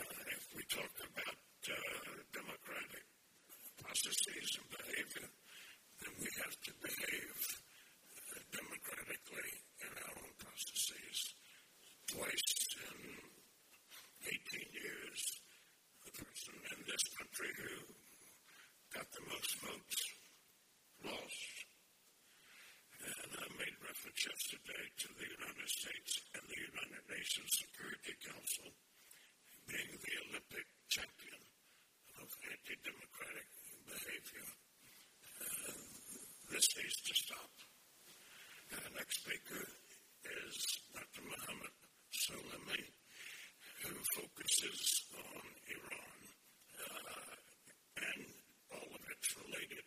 [0.00, 1.76] Uh, if we talk about uh,
[2.32, 3.04] democratic
[3.76, 5.28] processes and behavior,
[6.02, 7.38] then we have to behave
[8.50, 9.50] democratically
[9.86, 11.34] in our own processes.
[12.10, 12.52] Twice
[12.90, 12.98] in
[14.26, 15.20] 18 years,
[16.04, 17.74] the person in this country who
[18.92, 20.00] got the most votes
[21.06, 21.46] lost.
[23.02, 28.68] And I made reference yesterday to the United States and the United Nations Security Council
[29.66, 31.42] being the Olympic champion
[32.20, 33.48] of anti-democratic
[33.88, 34.48] behavior.
[35.42, 35.74] Uh,
[36.52, 37.52] this needs to stop.
[38.72, 40.56] Our next speaker is
[40.94, 41.22] Dr.
[41.26, 42.84] Mohammed Al-Sulami,
[43.82, 45.44] who focuses on
[45.74, 46.18] Iran
[46.78, 47.36] uh,
[47.98, 48.26] and
[48.70, 49.84] all of its related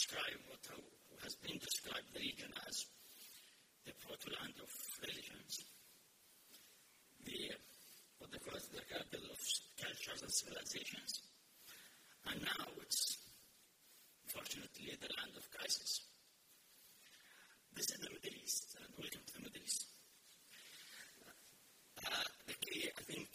[0.00, 0.64] describe what
[1.20, 2.88] has been described the region as
[3.84, 4.72] the proto-land of
[5.04, 5.60] religions,
[7.28, 7.52] the
[8.16, 9.36] what they call the capital of
[9.76, 11.20] cultures and civilizations.
[12.32, 13.20] And now it's
[14.32, 16.00] fortunately the land of crisis.
[17.76, 19.84] This is the Middle East, and welcome to the Middle East.
[22.08, 23.28] Uh, the key, I think,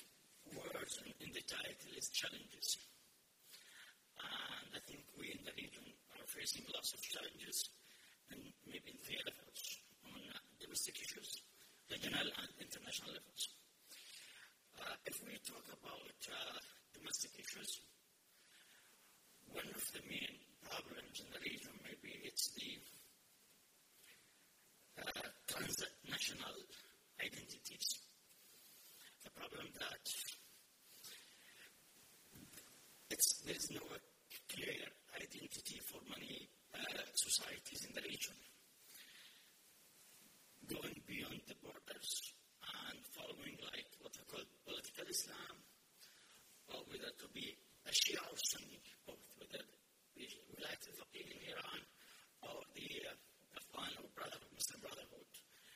[0.49, 2.82] words in, in the title is challenges.
[4.18, 5.86] And I think we in the region
[6.26, 7.70] are facing lots of challenges,
[8.32, 9.61] and maybe in three levels
[10.09, 11.45] on uh, domestic issues,
[11.91, 13.43] regional and international levels.
[14.82, 16.57] Uh, if we talk about uh,
[16.97, 17.78] domestic issues,
[19.53, 20.34] one of the main
[20.66, 22.74] problems in the region maybe it's the
[24.97, 26.57] uh, transnational
[27.22, 28.01] identities.
[29.24, 30.03] The problem that
[33.11, 33.86] it's, there's no
[34.49, 38.36] clear identity for many uh, societies in the region.
[40.68, 42.34] Going beyond the borders
[42.89, 45.55] and following like what we call political Islam,
[46.74, 47.53] or whether to be
[47.86, 49.61] a Shia or Sunni, both whether
[50.18, 51.82] we, we like the faqih in Iran
[52.49, 55.30] or the uh, Afghan or Brotherhood, Muslim Brotherhood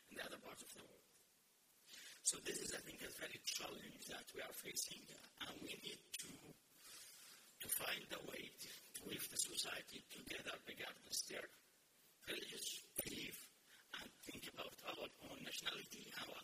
[0.10, 1.06] in the other parts of the world.
[2.30, 5.02] So this is, I think, a very challenge that we are facing,
[5.50, 8.54] and we need to to find a way
[8.94, 11.42] to weave the society together regardless their
[12.30, 13.34] religious belief
[13.98, 16.42] and think about our own nationality, our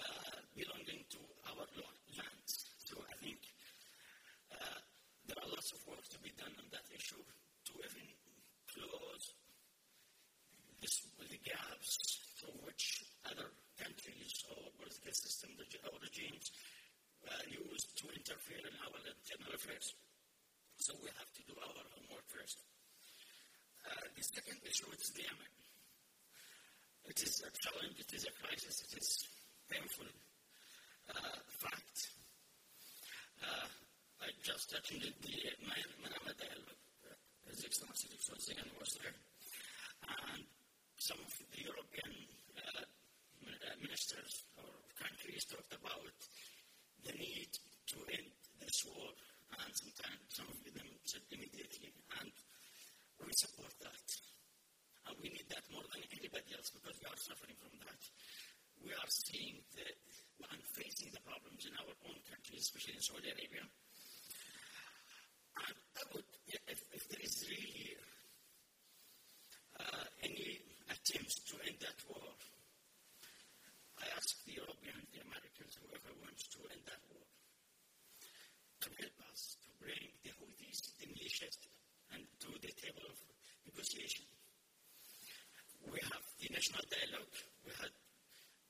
[0.00, 1.20] uh, belonging to
[1.52, 1.68] our
[2.16, 2.64] lands.
[2.88, 3.44] So I think
[4.48, 4.80] uh,
[5.28, 8.08] there are lots of work to be done on that issue to even
[8.72, 9.36] close
[10.80, 16.52] this, the gaps through which other countries or political systems or regimes
[17.24, 19.96] uh, used to interfere in our internal affairs.
[20.76, 22.60] So we have to do our homework first.
[23.84, 24.08] Uh,
[24.74, 25.52] second issue is the Yemen.
[27.06, 29.28] It is a challenge, it is a crisis, it is
[29.70, 30.06] painful
[31.10, 31.98] uh, fact.
[33.44, 33.68] Uh,
[34.24, 35.36] I just attended the
[36.34, 36.80] dialogue.
[37.46, 38.08] His Excellency.
[38.18, 39.14] Zegan was there.
[40.08, 40.42] And
[40.98, 42.12] some of the European
[42.58, 42.84] uh,
[43.78, 46.18] ministers or countries talked about
[47.04, 47.52] the need
[47.92, 49.12] to end this war,
[49.60, 52.32] and sometimes some of them said immediately, and
[53.22, 54.33] we support that.
[55.06, 58.00] And we need that more than anybody else because we are suffering from that.
[58.80, 59.86] We are seeing the,
[60.50, 63.64] and facing the problems in our own country, especially in Saudi Arabia.
[65.54, 66.28] And I would,
[66.68, 67.96] if, if there is really
[69.80, 72.28] uh, any attempts to end that war,
[74.02, 77.24] I ask the Europeans, the Americans, whoever wants to end that war,
[78.84, 81.56] to help us to bring the Houthis, the militias,
[82.12, 83.16] and to the table of
[83.64, 84.26] negotiation.
[86.44, 87.32] The national dialogue,
[87.64, 87.88] we had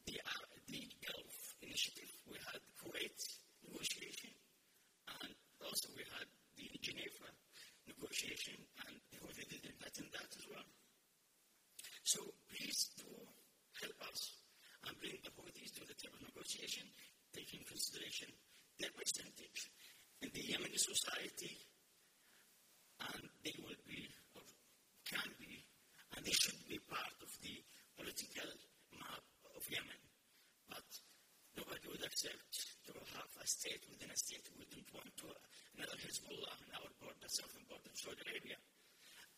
[0.06, 3.18] the, uh, the Gulf Initiative, we had Kuwait
[3.66, 4.30] negotiation,
[5.10, 7.26] and also we had the Geneva
[7.90, 10.62] negotiation, and the Houthi didn't attend that as well.
[12.06, 13.10] So please do
[13.82, 14.38] help us
[14.86, 16.86] and bring the Houthis to the table negotiation,
[17.34, 18.30] taking consideration
[18.78, 19.66] their percentage
[20.22, 21.58] in the Yemeni society,
[23.02, 24.06] and they will be,
[24.38, 24.46] or
[25.10, 25.63] can be,
[26.16, 27.54] and they should be part of the
[27.98, 28.50] political
[28.98, 30.02] map of Yemen.
[30.70, 30.86] But
[31.58, 32.50] nobody would accept
[32.86, 34.46] to have a state within a state.
[34.58, 35.34] We don't want to
[35.78, 38.58] another Hezbollah in our border, southern border Saudi Arabia.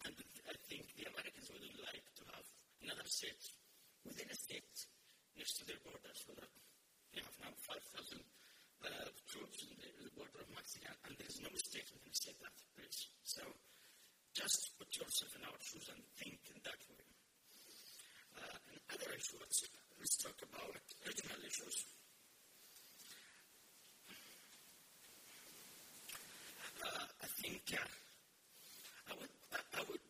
[0.05, 0.13] And
[0.49, 2.47] I think the Americans wouldn't like to have
[2.85, 3.41] another state
[4.05, 4.77] within a state
[5.37, 6.19] next to their borders.
[6.25, 6.53] So that
[7.17, 8.21] they have now 5,000
[8.85, 12.37] uh, troops in the, the, border of Mexico, and there's no state within a state
[12.45, 13.09] that place.
[13.25, 13.41] So
[14.37, 17.09] just put yourself in our shoes and think in that way.
[18.37, 19.65] Uh, and other issues,
[19.97, 20.77] let's talk about
[21.09, 21.89] regional issues.
[26.85, 27.89] Uh, I think uh,
[29.09, 29.33] I would
[29.73, 30.05] I would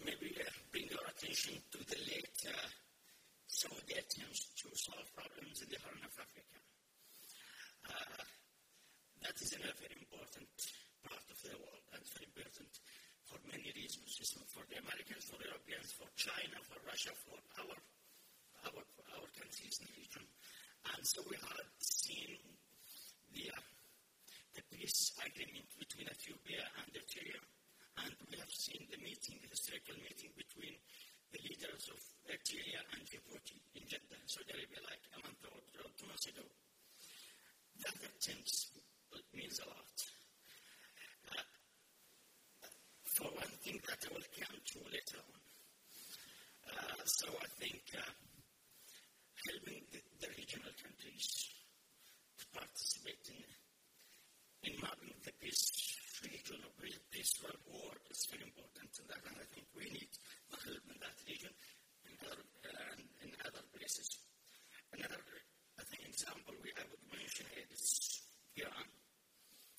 [0.00, 2.68] maybe uh, bring your attention to the late uh,
[3.52, 6.56] Saudi attempts to solve problems in the Horn of Africa.
[7.84, 8.24] Uh,
[9.28, 10.56] that is a very important
[11.04, 12.72] part of the world and very important
[13.28, 14.16] for many reasons.
[14.20, 17.76] It's for the Americans, for the Europeans, for China, for Russia, for our
[18.66, 18.82] our,
[19.14, 20.24] our countries in the region.
[20.94, 22.34] And so we have seen
[23.30, 23.62] the, uh,
[24.56, 27.38] the peace agreement between Ethiopia and Eritrea,
[28.02, 30.74] and we have seen the meeting, the historical meeting between
[31.30, 35.60] the leaders of Eritrea and Djibouti in Jeddah, Saudi Arabia, like a month or
[35.94, 36.46] two months ago.
[37.84, 37.94] That
[39.34, 39.87] means a lot.
[46.68, 48.04] Uh, so I think uh,
[49.48, 51.48] helping the, the, regional countries
[52.36, 53.48] to participate in,
[54.68, 55.72] in mapping the peace
[56.20, 56.72] region or
[57.08, 58.92] peaceful war is very important.
[59.00, 60.12] And, that, and I think we need
[60.52, 61.52] help in that region
[62.04, 64.20] and other, uh, in other places.
[64.92, 65.24] Another,
[65.80, 68.20] I think, example we, I would mention is
[68.60, 68.88] Iran.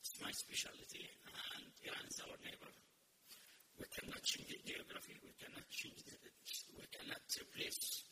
[0.01, 2.73] It's my specialty, and Iran is our neighbor.
[3.79, 6.15] We cannot change the geography, we cannot change the,
[6.75, 8.03] we cannot replace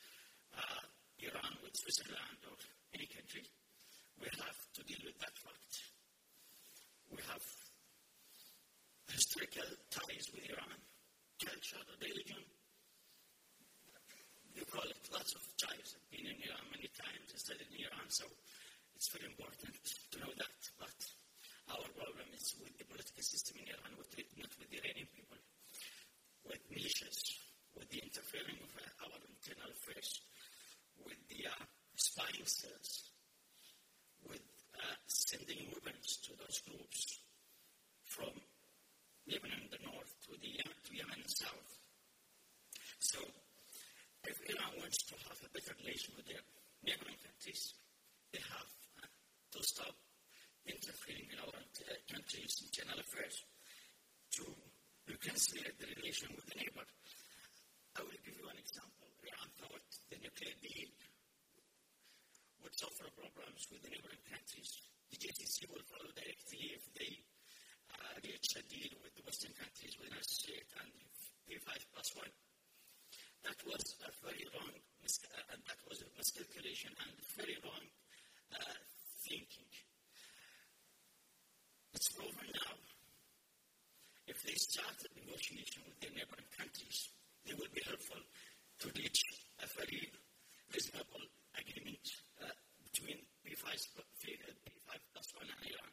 [0.55, 0.83] uh,
[1.19, 2.55] Iran with Switzerland or
[2.95, 3.43] any country.
[4.15, 5.73] We have to deal with that fact.
[7.11, 7.43] We have
[9.11, 10.79] historical ties with Iran,
[11.43, 12.43] culture, religion.
[14.55, 15.99] You call it lots of ties.
[15.99, 18.23] I've been in Iran many times, I studied in Iran, so
[18.95, 20.57] it's very important to know that.
[20.79, 20.95] But
[21.67, 25.07] our problem is with the political system in Iran, with it, not with the Iranian
[25.11, 25.39] people,
[26.47, 27.19] with militias,
[27.75, 28.71] with the interfering of
[29.03, 30.23] our internal affairs,
[31.03, 31.65] with the uh,
[31.95, 33.11] spying cells,
[34.23, 34.43] with
[34.79, 37.19] uh, sending weapons to those groups
[38.07, 38.31] from
[39.27, 41.71] Lebanon in the north to the to Yemen in the south.
[42.99, 43.19] So,
[44.23, 46.43] if Iran wants to have a better relation with their
[46.83, 47.75] neighboring countries,
[48.31, 48.71] they have
[49.03, 49.11] uh,
[49.51, 49.95] to stop
[50.67, 51.55] interfering in our
[52.11, 53.43] country's internal affairs
[54.35, 54.43] to
[55.07, 56.85] reconcile the relation with the neighbor.
[57.95, 59.07] I will give you an example.
[59.23, 60.91] Iran thought the nuclear deal
[62.61, 64.83] would suffer problems with the neighboring countries.
[65.09, 67.23] The GCC will follow directly if they
[67.95, 70.91] uh, reach a deal with the Western countries, with the United States and
[71.47, 72.33] P5 plus one.
[73.47, 77.85] That was a very wrong, uh, and that was a miscalculation and very wrong
[78.51, 78.77] uh,
[79.23, 79.86] thinking.
[81.93, 82.73] It's over now.
[84.27, 87.09] If they start a negotiation with their neighboring countries,
[87.45, 88.19] they will be helpful
[88.79, 89.23] to reach
[89.63, 90.11] a very
[90.73, 91.23] reasonable
[91.55, 92.03] agreement
[92.43, 92.51] uh,
[92.83, 93.65] between P5,
[94.19, 95.91] P5 plus one and Iran.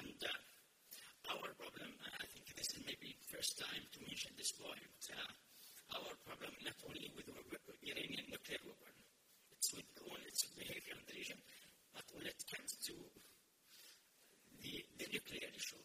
[0.00, 5.00] And uh, our problem, I think this is maybe first time to mention this point,
[5.12, 7.28] uh, our problem not only with
[7.84, 8.96] Iranian nuclear weapon,
[9.52, 9.86] it's with
[10.26, 11.38] its behavior in the region,
[11.92, 12.96] but when it comes to
[14.62, 15.82] the, the nuclear issue.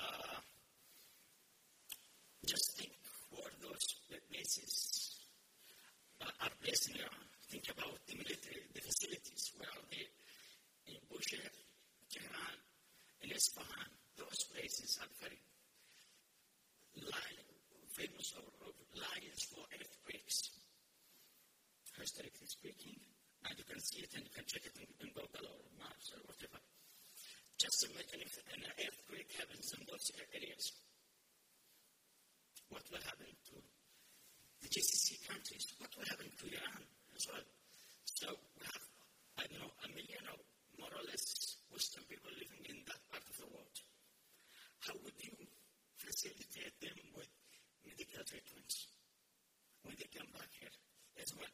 [0.00, 0.40] Uh,
[2.46, 2.92] just think
[3.30, 3.84] where those
[4.32, 5.20] bases
[6.20, 6.96] are placed in
[7.46, 9.52] Think about the military, the facilities.
[9.56, 10.02] Where are they?
[10.90, 11.46] In Bushehr,
[12.10, 12.58] Tehran,
[13.22, 13.90] in Isfahan.
[14.18, 15.38] Those places are very
[17.06, 17.46] line,
[17.94, 18.50] famous or
[18.98, 20.50] lines for earthquakes,
[21.94, 22.98] historically speaking
[23.48, 26.10] and you can see it and you can check it in, in Google or Maps
[26.14, 26.58] or whatever.
[28.16, 30.72] Imagine if an earthquake happens in those areas.
[32.72, 33.56] What will happen to
[34.62, 35.68] the GCC countries?
[35.76, 36.80] What will happen to Iran
[37.12, 37.44] as well?
[38.04, 38.84] So we have,
[39.36, 40.40] I don't know, a million or
[40.80, 43.76] more or less Western people living in that part of the world.
[44.80, 45.36] How would you
[46.00, 47.28] facilitate them with
[47.84, 48.96] medical treatments
[49.84, 50.72] when they come back here
[51.20, 51.52] as well?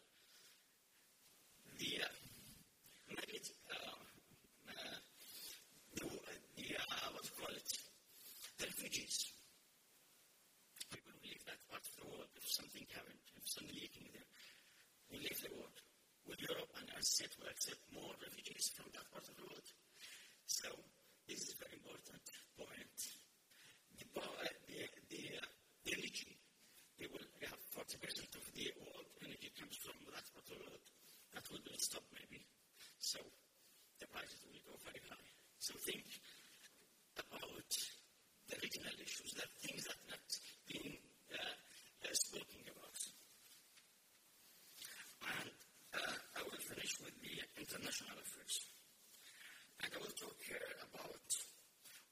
[1.82, 2.22] the uh,
[3.10, 3.96] uh,
[4.68, 4.98] uh,
[5.94, 6.04] the,
[6.56, 7.70] the uh, what you call it,
[8.58, 9.34] the refugees.
[10.90, 14.28] People who live that part of the world, if something happened, if something leaking there,
[15.10, 15.76] will leave the world.
[16.28, 16.38] Will
[17.20, 19.68] And will accept more refugees from that part of the world?
[20.46, 20.68] So
[21.28, 22.24] this is a very important
[22.56, 22.98] point.
[24.00, 24.80] The, uh, the,
[25.12, 25.48] the, uh,
[25.84, 26.32] the energy,
[26.96, 28.00] they will have 40%
[28.32, 30.86] of the world energy comes from that part of the world
[31.34, 32.42] that will be stop maybe.
[32.98, 33.18] So
[34.00, 35.28] the prices will go very high.
[35.58, 36.04] So think
[37.16, 37.70] about
[38.50, 40.26] the regional issues, the things that not
[40.66, 40.98] being
[41.32, 42.98] uh, uh, spoken about.
[45.22, 45.50] And
[45.94, 48.66] uh, I will finish with the international affairs.
[49.82, 51.26] And I will talk here about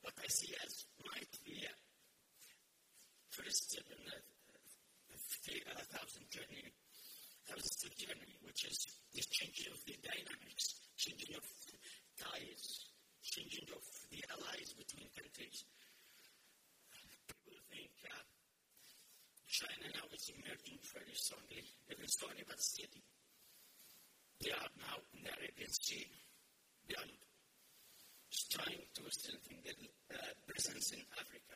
[0.03, 1.75] what I see as might be a
[3.51, 6.71] in the 50,000 journey
[7.51, 11.43] positive journey, which is the changing of the dynamics, changing of
[12.15, 12.95] ties,
[13.27, 13.83] changing of
[14.15, 15.67] the allies between countries.
[17.27, 18.23] People think uh,
[19.51, 23.03] China now is emerging very strongly, even strongly but steady.
[24.47, 26.07] They are now in the Arabian Sea.
[26.91, 27.07] Are
[28.51, 29.79] trying to strengthen their
[30.11, 31.55] uh, presence in Africa.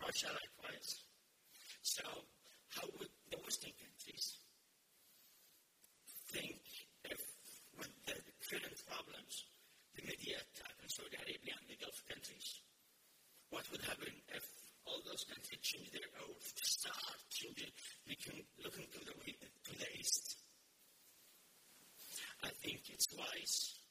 [0.00, 1.04] Russia likewise.
[1.82, 2.04] So,
[2.76, 4.40] how would the Western countries
[6.32, 6.60] think
[7.04, 7.20] if,
[7.76, 8.16] with the
[8.48, 9.44] current problems,
[9.96, 12.64] the media attack in Saudi Arabia and the Gulf countries,
[13.50, 14.44] what would happen if
[14.86, 17.72] all those countries change their oath, to start changing,
[18.08, 20.36] looking, looking to the, to the east.
[22.42, 23.84] I think it's wise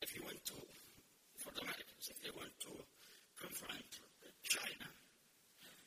[0.00, 0.56] if you want to,
[1.36, 2.72] for the Americans, if they want to
[3.36, 3.84] confront
[4.42, 4.88] China,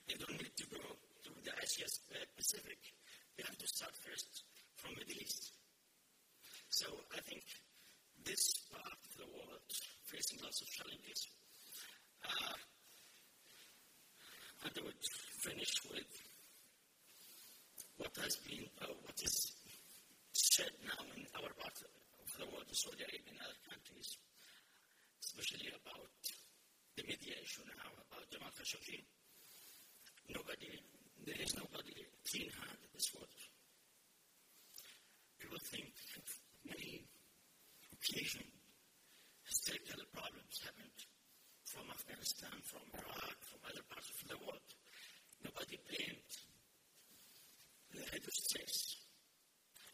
[0.07, 0.83] they don't need to go
[1.23, 1.87] to the Asia
[2.35, 2.79] Pacific.
[3.37, 4.43] They have to start first
[4.77, 5.53] from the East.
[6.69, 7.43] So I think
[8.25, 9.67] this part of the world
[10.05, 11.27] facing lots of challenges.
[12.23, 12.57] Uh,
[14.63, 15.03] and I would
[15.43, 16.11] finish with
[17.97, 19.53] what has been, uh, what is
[20.33, 24.17] said now in our part of the world, Saudi Arabia and other countries,
[25.21, 26.09] especially about
[26.95, 29.03] the mediation now, about Jamal Khashoggi.
[30.29, 30.71] Nobody,
[31.25, 33.27] there is nobody clean hand in this world.
[35.39, 35.91] People think
[36.65, 37.05] many
[37.91, 38.53] occasions
[39.53, 40.99] historical problems happened
[41.65, 44.67] from Afghanistan, from Iraq, from other parts of the world.
[45.43, 46.31] Nobody blamed
[47.93, 48.97] the head of state.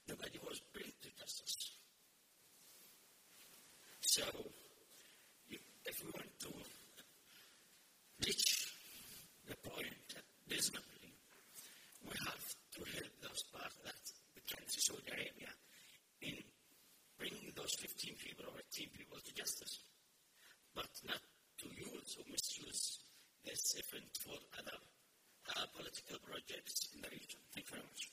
[0.07, 1.75] Nobody was brought to justice.
[4.01, 4.23] So,
[5.49, 6.49] if we want to
[8.25, 8.73] reach
[9.47, 9.98] the point that
[10.49, 11.13] reasonably,
[12.03, 14.01] we have to help those parts that
[14.33, 15.51] the country Saudi Arabia
[16.25, 16.37] in
[17.17, 19.85] bringing those 15 people or 18 people to justice,
[20.73, 21.21] but not
[21.61, 22.99] to use or misuse
[23.45, 24.77] this event for other
[25.55, 27.39] uh, political projects in the region.
[27.53, 28.09] Thank you very much.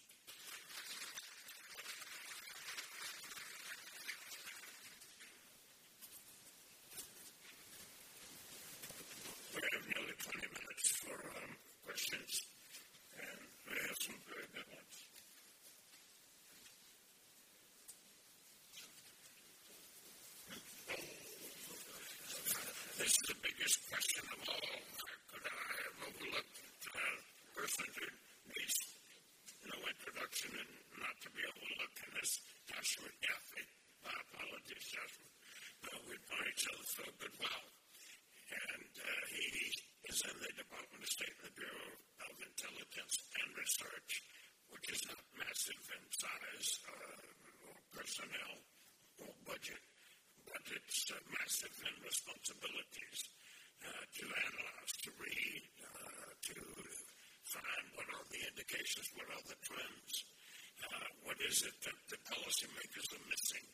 [61.56, 63.66] is it that the policymakers are missing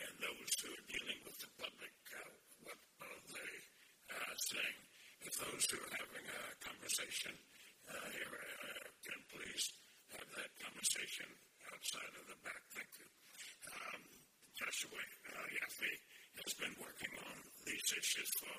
[0.00, 2.30] and those who are dealing with the public, uh,
[2.62, 3.54] what are they
[4.14, 4.78] uh, saying?
[5.26, 6.42] If those who are having a
[7.08, 7.40] conversation
[7.88, 9.64] uh, here uh, can please
[10.12, 11.24] have that conversation
[11.72, 12.60] outside of the back.
[12.76, 13.08] Thank you.
[13.64, 14.02] Um,
[14.52, 15.92] Joshua uh, Yaffe
[16.44, 18.56] has been working on these issues for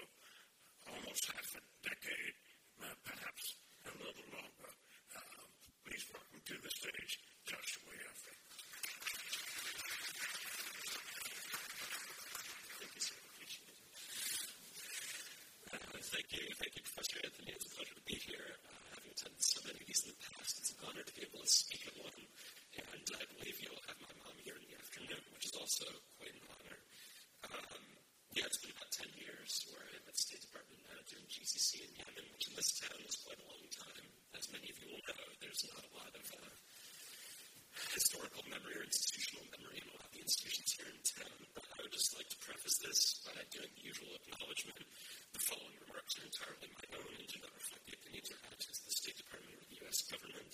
[0.89, 2.35] almost half a decade,
[2.81, 3.53] uh, perhaps
[3.85, 4.73] a little longer.
[5.13, 5.45] Um,
[5.85, 8.33] please welcome to the stage Joshua Yaffe.
[16.09, 16.41] Thank you.
[16.57, 17.53] Thank you, Professor Anthony.
[17.53, 18.49] It's a pleasure to be here.
[18.65, 21.21] Uh, having attended so many of these in the past, it's an honor to be
[21.21, 22.21] able to speak at one.
[22.75, 25.85] And I believe you'll have my mom here in the afternoon, which is also
[26.17, 26.77] quite an honor.
[27.45, 27.81] Um,
[28.33, 31.91] yeah, it's been about 10 years where I'm at State Department manager in GCC in
[31.97, 34.05] Yemen, which in town is quite a long time.
[34.37, 36.53] As many of you will know, there's not a lot of uh,
[37.93, 41.39] historical memory or institutional memory in a lot of the institutions here in town.
[41.57, 44.85] But I would just like to preface this by doing the usual acknowledgement
[45.33, 48.79] the following remarks are entirely my own and do not reflect the opinions or attitudes
[48.81, 49.97] of the State Department or the U.S.
[50.09, 50.53] government.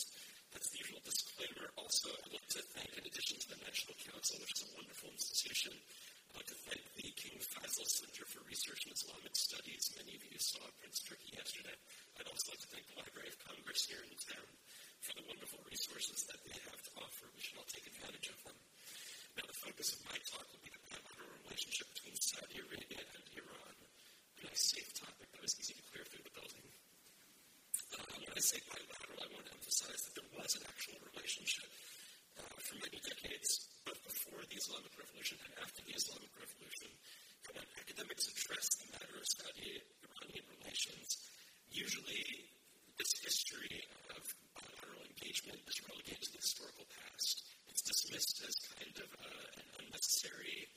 [0.56, 1.68] That's the usual disclaimer.
[1.76, 5.10] Also, I'd like to thank, in addition to the National Council, which is a wonderful
[5.12, 5.74] institution,
[6.36, 9.88] I'd like to thank the King Faisal Center for Research in Islamic Studies.
[9.96, 11.80] Many of you saw Prince Turki yesterday.
[12.20, 14.52] I'd also like to thank the Library of Congress here in town
[15.00, 17.32] for the wonderful resources that they have to offer.
[17.32, 18.60] We should all take advantage of them.
[19.40, 23.24] Now, the focus of my talk will be the bilateral relationship between Saudi Arabia and
[23.40, 23.76] Iran
[24.44, 26.68] nice, safe topic that was easy to clear through the building.
[27.96, 31.72] Uh, when I say bilateral, I want to emphasize that there was an actual relationship
[32.40, 36.90] uh, for many decades, both before the Islamic Revolution and after the Islamic Revolution.
[37.52, 41.08] When academics address the matter of Saudi-Iranian relations,
[41.72, 42.52] usually
[42.98, 43.84] this history
[44.16, 44.24] of
[44.56, 47.46] bilateral engagement is relegated to the historical past.
[47.70, 50.68] It's dismissed as kind of uh, an unnecessary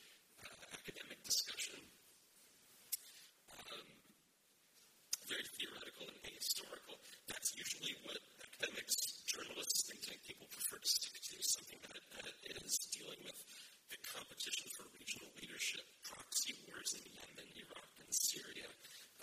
[0.43, 1.79] uh, academic discussion
[5.29, 6.97] very theoretical and ahistorical.
[7.29, 12.59] That's usually what academics, journalists think tank people prefer to stick to something that, that
[12.59, 13.39] is dealing with
[13.87, 18.67] the competition for regional leadership, proxy wars in Yemen, Iraq, and Syria,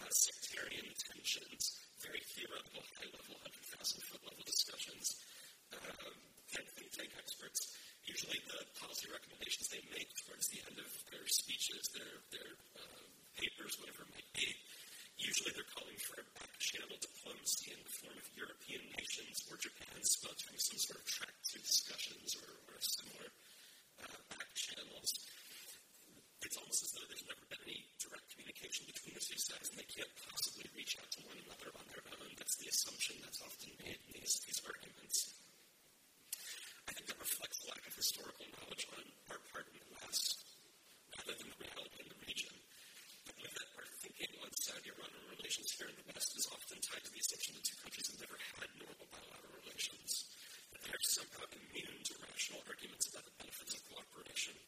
[0.01, 5.21] uh, sectarian tensions, very theoretical, high level, 100,000 foot level discussions.
[5.77, 6.17] Um,
[6.57, 7.77] and think tank experts,
[8.09, 13.05] usually the policy recommendations they make towards the end of their speeches, their, their uh,
[13.37, 14.49] papers, whatever it might be,
[15.17, 19.57] usually they're calling for a back channel diplomacy in the form of European nations or
[19.57, 23.29] Japan sponsoring some sort of track to discussions or, or similar
[24.05, 25.11] uh, back channels.
[26.45, 29.77] It's almost as though there's never been any direct communication between the two sides and
[29.81, 32.31] they can't possibly reach out to one another on their own.
[32.37, 35.33] That's the assumption that's often made in these, these arguments.
[36.87, 39.03] I think that reflects a lack of historical knowledge on
[39.33, 40.39] our part in the West
[41.17, 42.55] rather than the reality in the region.
[43.27, 45.12] I believe that our thinking on Saudi-Iran
[45.47, 48.18] relations here in the West is often tied to the assumption that two countries have
[48.18, 50.26] never had normal bilateral relations,
[50.74, 54.59] that they are somehow immune to rational arguments about the benefits of cooperation,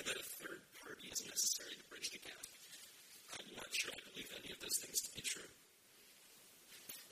[0.00, 2.48] and that a third party is necessary to bridge the gap.
[3.36, 5.52] I'm not sure I believe any of those things to be true.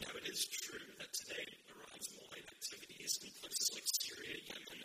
[0.00, 1.44] Now, it is true that today
[1.76, 4.80] Iran's malign activities in places like Syria, Yemen,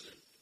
[0.00, 0.39] sallam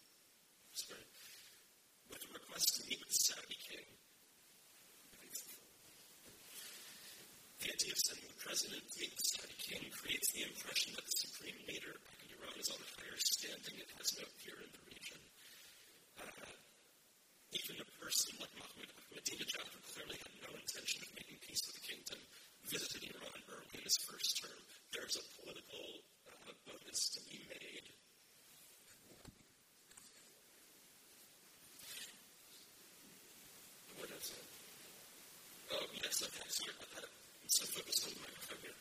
[36.50, 37.06] sorry about that.
[37.08, 38.78] I'm so focused on microphone here.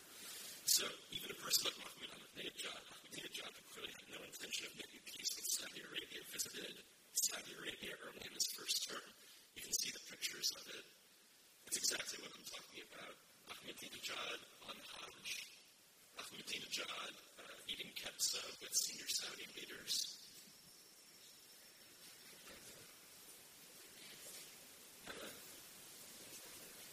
[0.68, 0.84] So,
[1.16, 5.48] even a person like Mahmoud Ahmadinejad, Ahmadinejad clearly had no intention of making peace with
[5.48, 6.76] Saudi Arabia, visited
[7.16, 9.08] Saudi Arabia early in his first term.
[9.56, 10.86] You can see the pictures of it.
[11.68, 13.16] It's exactly what I'm talking about.
[13.52, 15.30] Ahmadinejad on Hajj.
[16.20, 20.18] Ahmadinejad uh, eating kebsa with senior Saudi leaders.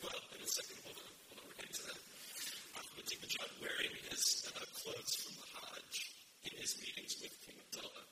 [0.02, 2.00] Well, in a second, hold on, hold on, we're getting to that.
[2.76, 5.94] Ahmadinejad wearing his uh, clothes from the Hajj
[6.44, 8.04] in his meetings with King Abdullah.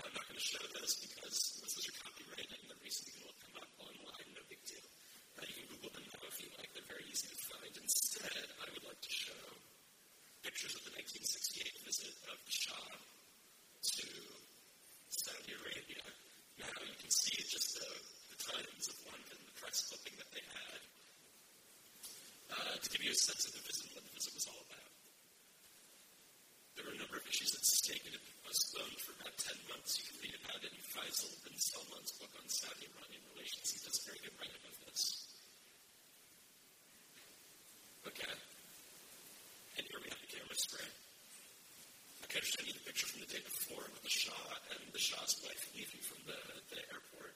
[0.00, 3.28] Now, I'm not going to show this because this is copyrighted and the reason you
[3.28, 4.84] will come up online, no big deal.
[5.36, 7.72] Uh, you can Google them now if you like, they're very easy to find.
[7.76, 9.42] Instead, I would like to show
[10.42, 12.88] pictures of the 1968 visit of the Shah
[13.84, 14.06] to
[15.08, 16.04] Saudi Arabia.
[16.60, 17.88] Now you can see just the,
[18.32, 20.80] the times of London, the press clipping that they had,
[22.54, 24.90] uh, to give you a sense of the visit, what the visit was all about.
[26.76, 28.04] There were a number of issues at stake.
[28.04, 29.96] and It postponed for about 10 months.
[29.96, 33.66] You can read about it in Faisal bin Salman's book on Saudi-Iranian relations.
[33.72, 35.02] He does a very good writing of this.
[38.10, 38.34] Okay.
[39.80, 40.90] And here we have the camera spray.
[42.28, 44.44] Okay, I'll show you the picture from the day before with the Shah
[44.76, 46.40] and the Shah's wife leaving from the,
[46.74, 47.32] the airport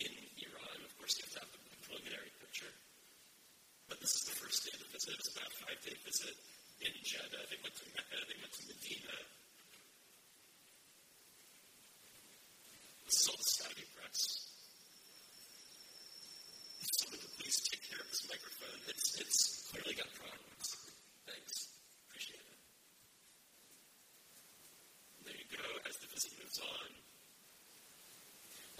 [0.00, 0.76] in Iran.
[0.86, 2.72] Of course, you have to have the preliminary picture.
[3.90, 5.10] But this is the first day of the visit.
[5.10, 6.34] It was about a five day visit
[6.78, 7.42] in Jeddah.
[7.50, 9.18] They went to Mecca, they went to Medina.
[13.02, 14.46] This is all the Saudi press.
[16.86, 18.78] Someone could please take care of this microphone.
[18.86, 20.66] It's, it's clearly got problems.
[21.26, 21.66] Thanks.
[22.06, 22.60] Appreciate it.
[25.26, 26.90] There you go as the visit moves on.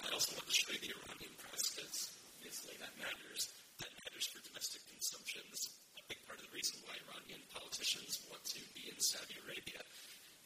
[0.06, 3.50] I also want to show you the Iranian press because obviously that matters
[3.80, 5.42] that matters for domestic consumption.
[5.52, 8.98] This is a big part of the reason why Iranian politicians want to be in
[9.00, 9.82] Saudi Arabia.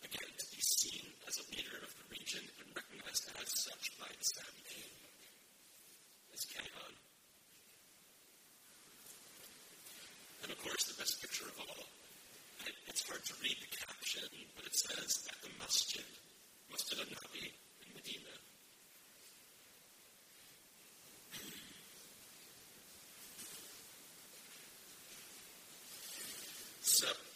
[0.03, 4.09] Again, to be seen as a leader of the region and recognized as such by
[4.09, 4.91] the Saudi king.
[6.33, 6.93] Let's carry on.
[10.43, 11.85] And of course, the best picture of all.
[12.64, 14.24] It, it's hard to read the caption,
[14.57, 16.05] but it says that the masjid,
[16.72, 17.53] Masjid al-Nabi
[17.85, 18.35] in Medina,
[27.03, 27.30] except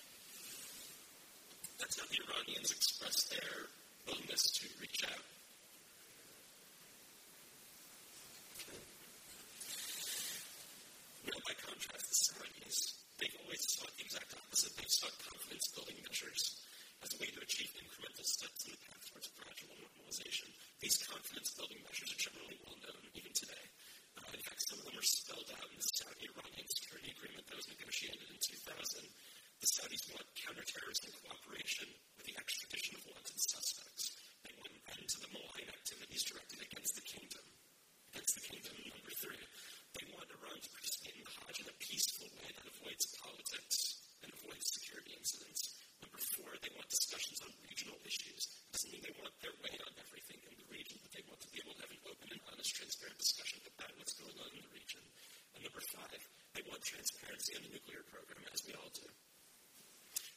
[57.52, 59.04] on the nuclear program, as we all do.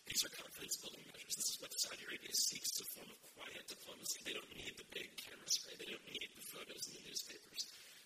[0.07, 1.35] These are confidence building measures.
[1.39, 4.19] This is what Saudi Arabia seeks to form a quiet diplomacy.
[4.27, 5.75] They don't need the big camera spray.
[5.79, 7.61] They don't need the photos in the newspapers.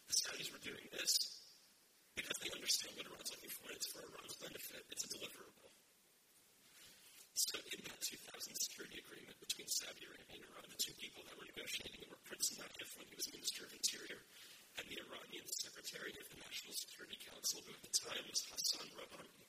[0.10, 1.14] The Saudis were doing this
[2.14, 3.66] because they understand what Iran's looking for.
[3.74, 4.82] It's for Iran's benefit.
[4.94, 5.70] It's a deliverable.
[7.34, 11.38] So in that 2000 security agreement between Saudi Arabia and Iran, the two people that
[11.38, 14.22] were negotiating were Prince Nayef when he was Minister of Interior
[14.80, 18.88] and the Iranian Secretary of the National Security Council, who at the time was Hassan
[18.96, 19.42] Rouhani.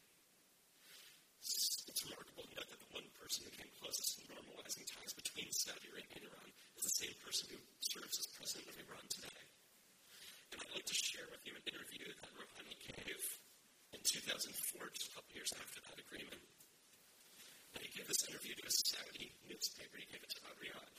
[1.43, 5.51] It's remarkable to note that the one person who came closest to normalizing ties between
[5.51, 9.43] Saudi Arabia and Iran is the same person who serves as president of Iran today.
[10.55, 13.23] And I'd like to share with you an interview that Rouhani gave
[13.95, 14.55] in 2004,
[14.95, 16.43] just a couple years after that agreement.
[17.75, 19.97] And he gave this interview to a Saudi newspaper.
[19.99, 20.97] He gave it to Riyadh.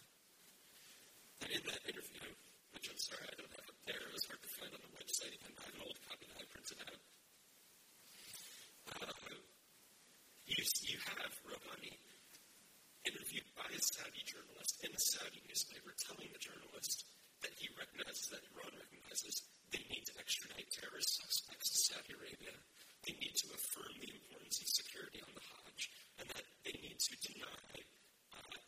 [1.43, 2.27] And in that interview,
[2.73, 4.93] which I'm sorry I don't have up there, it was hard to find on the
[4.97, 7.01] website, and I have an old copy that I printed out.
[8.93, 9.37] Uh,
[10.49, 11.93] you, you have Rouhani
[13.05, 17.05] interviewed by a Saudi journalist in a Saudi newspaper telling the journalist
[17.43, 22.55] that he recognizes, that Iran recognizes, they need to extradite terrorist suspects to Saudi Arabia.
[23.03, 25.81] They need to affirm the importance of security on the Hajj,
[26.23, 27.75] and that they need to deny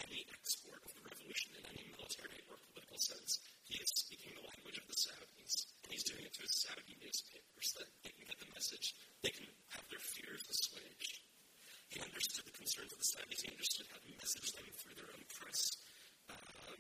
[0.04, 3.40] any export of the revolution in any military or political sense.
[3.64, 6.96] He is speaking the language of the Saudis, and he's doing it to his Saudi
[7.00, 8.94] newspapers so that they can get the message,
[9.24, 11.24] they can have their fears assuaged.
[11.90, 15.12] He understood the concerns of the Saudis, he understood how to message them through their
[15.16, 15.62] own press.
[16.30, 16.80] Um,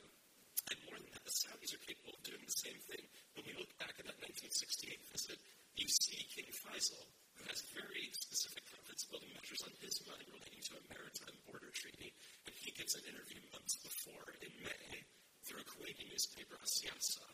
[0.71, 3.05] and more than that, the Saudis are capable of doing the same thing.
[3.37, 5.39] When we look back at that 1968 visit,
[5.77, 7.05] you see King Faisal,
[7.49, 12.11] has very specific confidence building measures on his mind relating to a maritime border treaty.
[12.45, 15.05] And he gives an interview months before in May
[15.45, 17.25] through a Kuwaiti newspaper, Siyasa,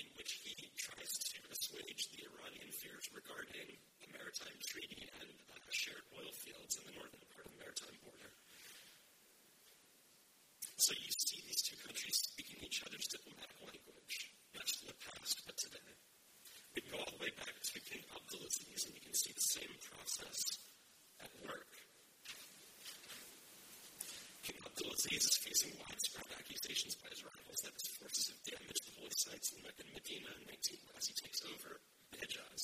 [0.00, 5.60] in which he tries to assuage the Iranian fears regarding a maritime treaty and uh,
[5.68, 8.32] shared oil fields in the northern part of the maritime border.
[10.80, 14.98] So you see these two countries speaking each other's diplomatic language, not just in the
[15.04, 15.92] past, but today.
[16.72, 19.76] We go all the way back to King Abdulaziz, and you can see the same
[19.92, 20.56] process
[21.20, 21.68] at work.
[24.40, 28.96] King Abdulaziz is facing widespread accusations by his rivals that his forces have damaged the
[28.96, 31.76] holy sites in Medina in 19, as he takes over
[32.08, 32.62] the Hijaz.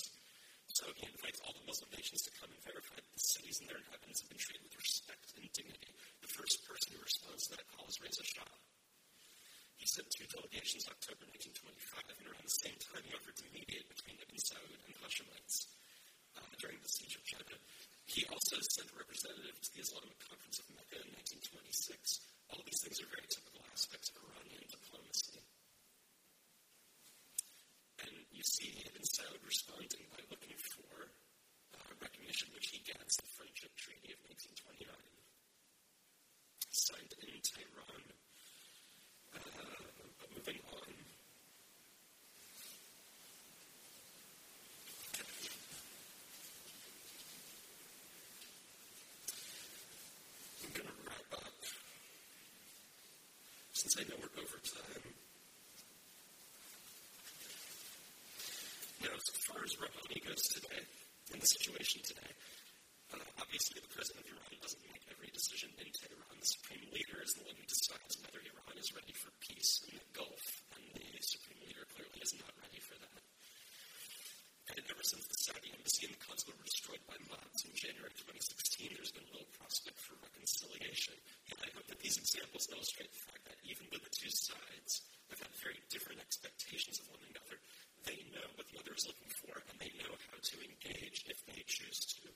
[0.72, 3.68] So he invites all the Muslim nations to come and verify that the cities and
[3.68, 5.92] their inhabitants have been treated with respect and dignity.
[6.24, 8.67] The first person who responds to that call is Reza Shah.
[9.78, 13.86] He sent two delegations October 1925, and around the same time he offered to mediate
[13.86, 15.70] between Ibn Saud and the Hashemites
[16.34, 17.62] uh, during the siege of Jeddah.
[18.10, 22.26] He also sent a representative to the Islamic Conference of Mecca in 1926.
[22.50, 25.46] All these things are very typical aspects of Iranian diplomacy.
[28.02, 31.14] And you see Ibn Saud responding by looking for
[31.78, 34.90] uh, recognition, which he gets the Friendship Treaty of 1929,
[36.74, 38.18] signed in Tehran
[40.34, 40.88] moving on.
[50.64, 51.54] I'm going to wrap up
[53.72, 55.04] since I know we're over time.
[59.02, 60.82] Now, as far as Rouhani goes today,
[61.32, 62.32] in the situation today,
[63.58, 66.38] obviously the president of Iran doesn't make every decision in Tehran.
[66.38, 69.98] The supreme leader is the one who decides whether Iran is ready for peace in
[69.98, 73.18] the Gulf, and the supreme leader clearly is not ready for that.
[74.78, 78.14] And ever since the Saudi embassy and the consulate were destroyed by mobs in January
[78.14, 81.18] 2016, there's been little prospect for reconciliation.
[81.50, 85.02] And I hope that these examples illustrate the fact that even though the two sides
[85.34, 87.58] have had very different expectations of one another,
[88.06, 91.42] they know what the other is looking for, and they know how to engage if
[91.50, 92.30] they choose to.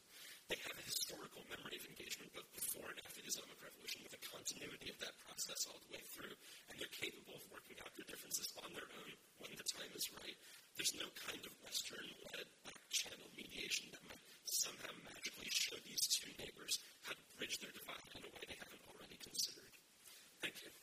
[0.51, 4.17] They have a historical memory of engagement both before and after the Islamic Revolution with
[4.17, 6.35] a continuity of that process all the way through,
[6.71, 10.13] and they're capable of working out their differences on their own when the time is
[10.19, 10.37] right.
[10.77, 16.83] There's no kind of Western-led back-channel mediation that might somehow magically show these two neighbors
[17.07, 19.73] how to bridge their divide in a way they haven't already considered.
[20.43, 20.82] Thank you.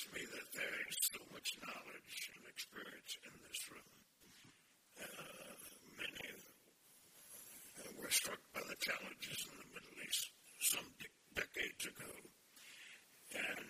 [0.00, 3.92] Strikes me that there is so much knowledge and experience in this room.
[4.96, 5.52] Uh,
[6.00, 6.28] many
[7.80, 10.32] uh, were struck by the challenges in the Middle East
[10.72, 12.12] some de- decades ago
[13.36, 13.68] and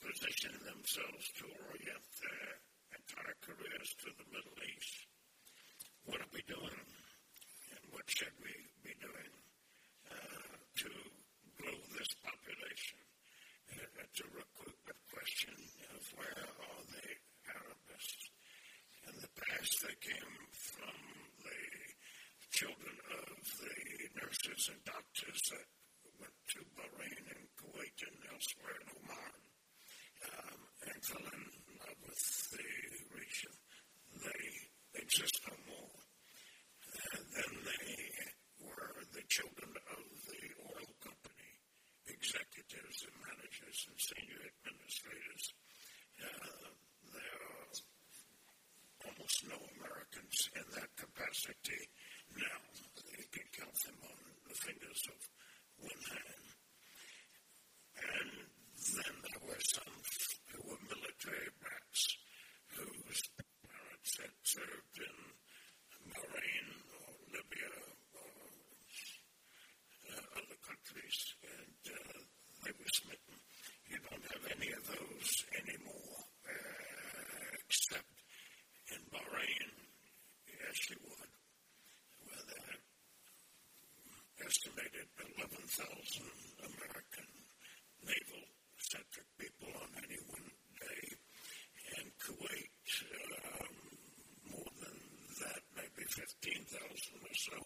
[0.00, 2.48] positioned themselves to orient their
[2.96, 4.96] entire careers to the Middle East.
[6.08, 6.80] What are we doing?
[7.68, 9.32] And what should we be doing
[10.08, 10.90] uh, to
[11.60, 13.00] grow this population?
[13.72, 15.56] Uh, that's a recruitment question
[15.94, 17.08] of where are the
[17.48, 18.30] Arabists?
[19.08, 20.96] In the past, they came from
[21.42, 21.62] the
[22.50, 23.78] children of the
[24.20, 24.84] nurses and
[25.34, 25.66] doctors that
[26.20, 29.42] went to Bahrain and Kuwait and elsewhere in Oman
[30.30, 31.42] um, and fell in
[31.82, 32.22] love with
[32.54, 32.70] the
[33.10, 33.54] region.
[34.14, 35.98] They exist no more.
[37.18, 37.90] And then they
[38.62, 41.50] were the children of the oil company
[42.06, 45.44] executives and managers and senior administrators.
[46.22, 46.70] Uh,
[47.10, 47.74] there are
[49.10, 51.90] almost no Americans in that capacity
[52.38, 52.60] now.
[53.18, 55.18] You can count them on the fingers of
[55.78, 56.46] one hand.
[57.98, 58.30] And
[58.94, 59.96] then there were some
[60.52, 62.02] who were military brats
[62.74, 63.22] whose
[63.66, 65.16] parents had served in
[66.10, 67.72] Bahrain or Libya
[68.14, 68.34] or
[70.10, 72.18] uh, other countries, and uh,
[72.64, 73.36] they were smitten.
[73.88, 75.30] You don't have any of those
[75.60, 78.12] anymore, uh, except
[78.92, 79.68] in Bahrain,
[80.48, 81.32] yes, you would,
[82.24, 82.78] where there
[84.46, 86.26] estimated 11,000
[86.64, 87.28] American
[88.04, 88.44] naval
[88.78, 90.50] centric people on any one
[90.80, 91.04] day,
[91.98, 92.84] and Kuwait,
[93.40, 93.74] um,
[94.50, 94.98] more than
[95.40, 97.58] that, maybe 15,000 or so,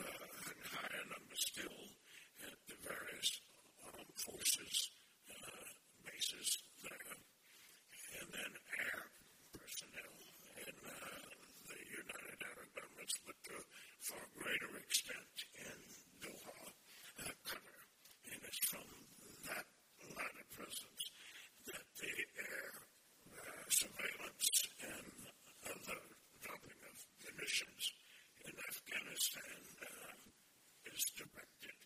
[0.00, 1.80] uh, and higher numbers still
[2.44, 3.30] at the various
[3.86, 4.90] armed forces
[5.30, 5.66] uh,
[6.04, 6.48] bases
[6.82, 7.16] there,
[8.20, 9.00] and then air
[9.52, 10.16] personnel
[10.66, 11.28] in uh,
[11.68, 13.64] the United Arab Emirates, but to a
[14.00, 15.78] far greater extent in
[16.22, 16.58] Doha,
[17.22, 17.80] uh, Qatar.
[18.32, 18.88] And it's from
[19.48, 19.66] that
[20.16, 21.04] latter presence
[21.66, 22.70] that the air
[23.30, 24.50] uh, surveillance
[24.82, 25.10] and
[25.68, 26.00] other
[26.42, 27.84] dropping of munitions
[28.46, 31.76] in Afghanistan uh, is directed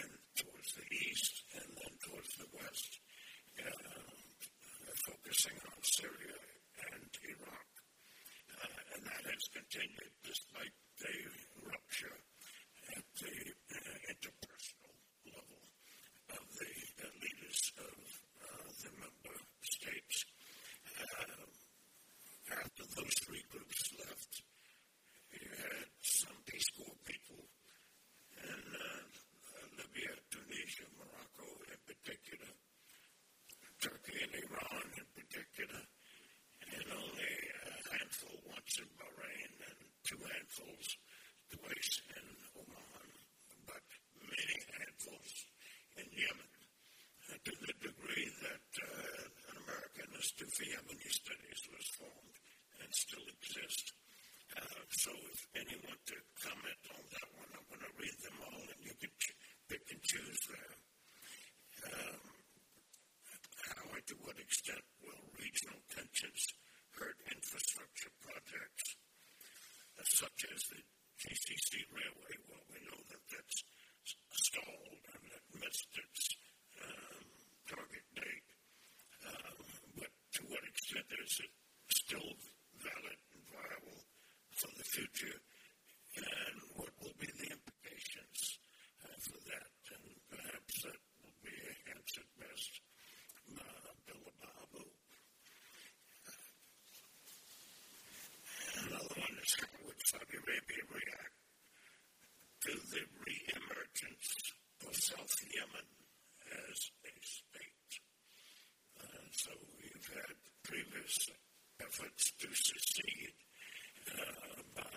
[0.00, 3.00] and towards the east and then towards the west,
[3.60, 4.02] uh,
[5.06, 6.38] focusing on Syria
[6.92, 7.68] and Iraq.
[8.56, 9.04] Uh, and
[9.76, 11.16] that has continued despite the
[11.68, 12.18] rupture
[12.96, 13.36] at the
[13.76, 14.96] uh, interpersonal
[15.28, 15.62] level
[16.32, 16.72] of the
[17.04, 17.98] uh, leaders of
[18.40, 20.24] uh, the member states.
[20.96, 21.44] Uh,
[22.56, 24.42] after those three groups left,
[25.32, 27.44] you had some Peace Corps people
[28.40, 29.02] in uh,
[29.76, 32.52] Libya, Tunisia, Morocco in particular,
[33.82, 35.82] Turkey and Iran in particular,
[36.72, 37.34] and only
[37.66, 39.80] a handful once in Bahrain and
[40.56, 40.96] handfuls
[41.52, 42.26] twice in
[42.56, 43.10] Oman,
[43.68, 43.84] but
[44.24, 45.32] many handfuls
[46.00, 46.52] in Yemen,
[47.28, 52.36] uh, to the degree that uh, an American Institute for Yemeni Studies was formed
[52.80, 53.92] and still exists.
[54.56, 58.64] Uh, so if anyone to comment on that one, I'm going to read them all
[58.64, 59.36] and you can ch-
[59.68, 60.76] pick and choose there.
[61.92, 62.20] Um,
[63.76, 66.42] how and to what extent will regional tensions
[66.96, 68.96] hurt infrastructure projects
[69.96, 70.80] uh, such as the
[71.20, 72.34] GCC railway?
[72.48, 73.58] Well, we know that that's
[74.32, 76.22] stalled and it missed its
[76.80, 77.24] um,
[77.68, 78.48] target date.
[79.28, 79.60] Um,
[80.00, 81.52] but to what extent is it
[81.92, 82.32] still
[82.80, 84.00] valid and viable
[84.56, 85.36] for the future?
[86.16, 88.40] And what will be the implications
[89.04, 89.72] uh, for that?
[90.00, 91.56] And perhaps that will be
[91.92, 92.72] answered best
[93.52, 94.96] uh, Bill Baabood.
[98.76, 101.36] Another one is how would Saudi Arabia react
[102.64, 104.28] to the re-emergence
[104.88, 105.88] of South Yemen
[106.56, 107.92] as a state?
[108.96, 111.20] Uh, so we've had previous
[111.84, 113.36] efforts to secede
[114.08, 114.96] uh, by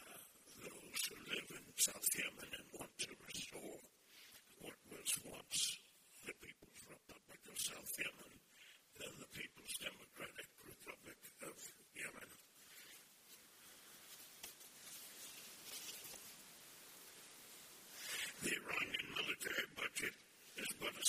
[0.64, 3.84] those who live in South Yemen and want to restore
[4.64, 5.84] what was once
[6.24, 8.34] the People's Republic of South Yemen,
[8.96, 11.60] then the People's Democratic Republic of
[11.92, 12.39] Yemen.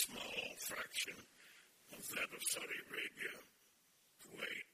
[0.00, 1.14] small fraction
[1.92, 3.36] of that of Saudi Arabia,
[4.24, 4.68] Kuwait,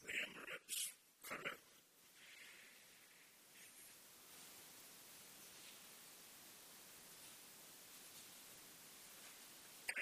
[0.00, 0.78] the Emirates,
[1.28, 1.58] Qatar.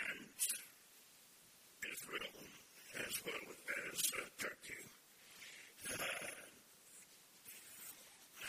[0.06, 0.38] And
[1.90, 2.36] Israel,
[2.94, 3.46] as well
[3.90, 4.82] as uh, Turkey.
[5.90, 6.30] Uh,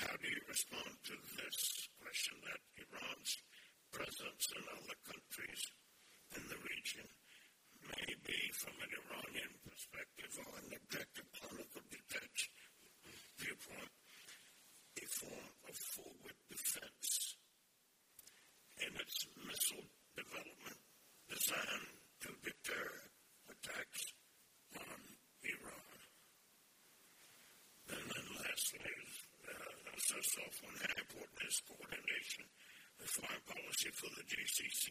[0.06, 3.38] how do you respond to this question that Iran's
[3.94, 5.62] presence in other countries
[6.34, 7.06] in the region
[7.86, 12.50] may be, from an Iranian perspective or an objective political detached
[13.38, 13.94] viewpoint,
[14.98, 17.38] a form of forward defense
[18.82, 19.86] in its missile
[20.18, 20.82] development
[21.30, 21.94] designed
[22.26, 22.90] to deter
[23.54, 24.02] attacks
[24.74, 25.00] on
[25.46, 25.98] Iran.
[27.94, 28.98] And then lastly,
[29.46, 32.50] uh, says off on how important is coordination
[33.02, 34.88] of foreign policy for the GCC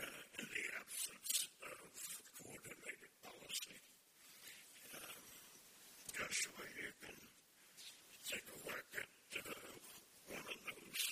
[0.00, 1.90] uh, in the absence of
[2.38, 3.76] coordinated policy.
[4.94, 5.22] Um,
[6.14, 7.18] Joshua, you can
[8.28, 9.74] take a whack at uh,
[10.30, 11.02] one of those.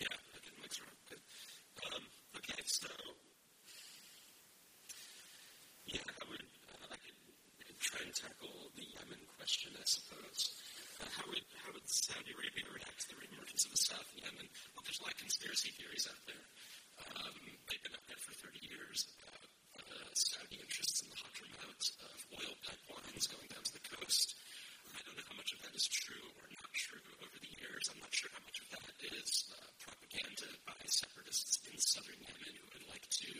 [0.00, 1.00] Yeah, I mix around.
[1.08, 1.22] Good.
[1.86, 2.02] Um,
[2.36, 2.88] okay, so
[5.86, 7.18] yeah, I would uh, I could,
[7.60, 10.61] I could try and tackle the Yemen question, I suppose.
[11.00, 14.46] How would how would Saudi Arabia react to the reemergence of the South in Yemen?
[14.76, 16.44] Well, there's a lot of conspiracy theories out there.
[17.08, 17.36] Um,
[17.68, 19.48] they've been out there for 30 years about
[19.80, 24.36] uh, Saudi interests in the Hadramaut of oil pipelines going down to the coast.
[24.92, 27.88] I don't know how much of that is true or not true over the years.
[27.88, 32.52] I'm not sure how much of that is uh, propaganda by separatists in southern Yemen
[32.60, 33.30] who would like to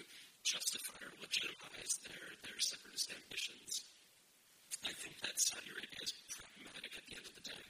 [0.42, 3.91] justify or legitimize their, their separatist ambitions.
[4.84, 7.64] I think that Saudi Arabia is pragmatic at the end of the day.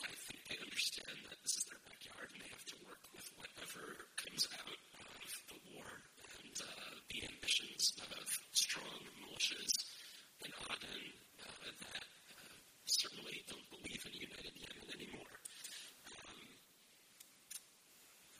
[0.00, 3.28] I think they understand that this is their backyard and they have to work with
[3.36, 5.88] whatever comes out of the war
[6.40, 8.24] and uh, the ambitions of
[8.56, 9.74] strong militias
[10.44, 11.04] in Aden
[11.44, 12.56] uh, that uh,
[12.88, 15.34] certainly don't believe in a united Yemen anymore.
[16.08, 16.40] Um,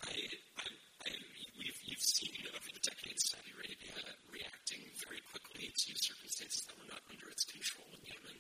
[0.09, 0.17] I,
[0.57, 0.67] I,
[1.05, 1.11] I,
[1.61, 4.01] we've, you've seen over the decades Saudi Arabia
[4.33, 8.39] reacting very quickly to circumstances that were not under its control in Yemen.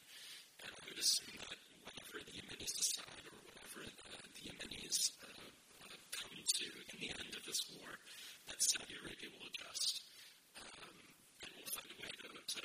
[0.64, 5.48] And I would assume that whatever the Yemenis decide or whatever uh, the Yemenis uh,
[6.12, 7.88] come to in the end of this war,
[8.52, 10.04] that Saudi Arabia will adjust
[10.60, 11.00] um,
[11.40, 12.64] and will find a way to, to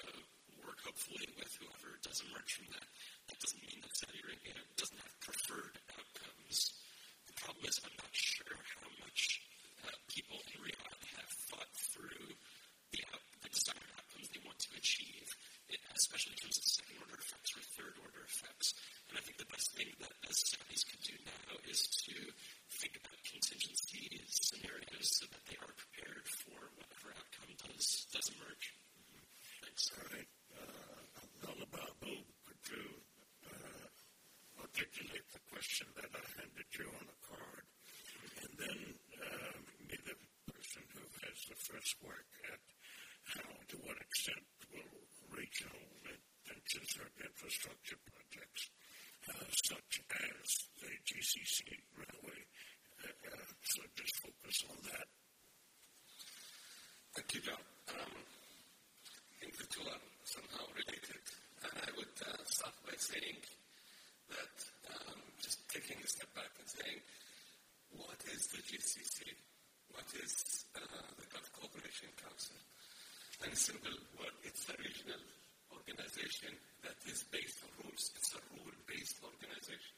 [0.67, 2.87] work, hopefully, with whoever does emerge from that.
[3.31, 6.75] That doesn't mean that Saudi Arabia doesn't have preferred outcomes.
[7.31, 9.47] The problem is, I'm not sure how much
[9.87, 12.35] uh, people in Riyadh have thought through
[12.91, 15.31] the, out, the desired outcomes they want to achieve,
[15.95, 18.73] especially in terms of second order effects or third order effects.
[19.09, 22.15] And I think the best thing that the Saudis could do now is to
[22.81, 28.65] think about contingency scenarios so that they are prepared for whatever outcome does does emerge.
[29.63, 29.89] Thanks.
[29.95, 30.29] All right.
[30.53, 32.85] Uh, Baabood, could you
[33.49, 33.87] uh,
[34.61, 37.65] articulate the question that I handed you on a card?
[38.43, 38.79] And then
[39.19, 39.57] uh,
[39.89, 40.15] be the
[40.51, 42.61] person who has the first work at
[43.33, 45.03] how, to what extent will
[45.35, 45.83] regional
[46.47, 48.63] tensions or infrastructure projects,
[49.29, 50.47] uh, such as
[50.79, 52.41] the GCC railway,
[53.03, 55.07] uh, uh, so just focus on that.
[57.15, 57.63] Thank you, John.
[57.95, 61.23] Um, I think the two are somehow related.
[61.63, 63.39] And I would uh, start by saying
[64.29, 64.55] that,
[64.91, 66.99] um, just taking a step back and saying,
[67.95, 69.31] what is the GCC?
[69.91, 72.59] What is uh, the Gulf Cooperation Council?
[73.43, 75.19] A simple word, it's a regional
[75.67, 76.55] organization
[76.87, 78.11] that is based on rules.
[78.15, 79.95] It's a rule-based organization.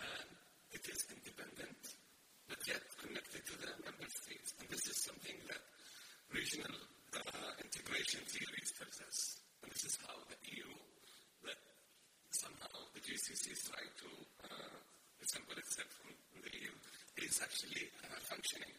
[0.00, 0.28] And
[0.72, 1.80] it is independent,
[2.48, 4.56] but yet connected to the member states.
[4.58, 5.60] And this is something that
[6.32, 6.72] regional
[7.20, 9.18] uh, integration theories tells us.
[9.60, 10.72] And this is how the EU,
[11.44, 11.60] that
[12.32, 14.10] somehow the GCC is trying to
[14.48, 14.76] uh,
[15.20, 16.72] resemble itself from the EU,
[17.28, 18.72] is actually uh, functioning.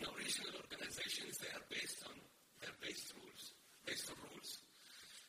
[0.00, 2.16] Now, regional organizations, they are based on,
[2.64, 3.52] they're based rules,
[3.84, 4.64] based on rules.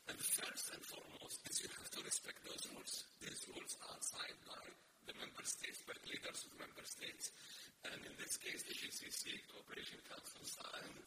[0.08, 3.04] And the first and foremost is you have to respect those rules.
[3.20, 4.64] These rules are signed by
[5.12, 7.36] the member states, by leaders of member states.
[7.84, 11.06] And in this case, the GCC Cooperation Council signed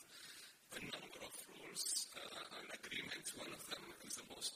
[0.77, 3.33] a number of rules uh, and agreements.
[3.33, 4.53] One of them is the most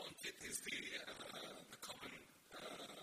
[0.00, 2.99] wanted is the, uh, the common which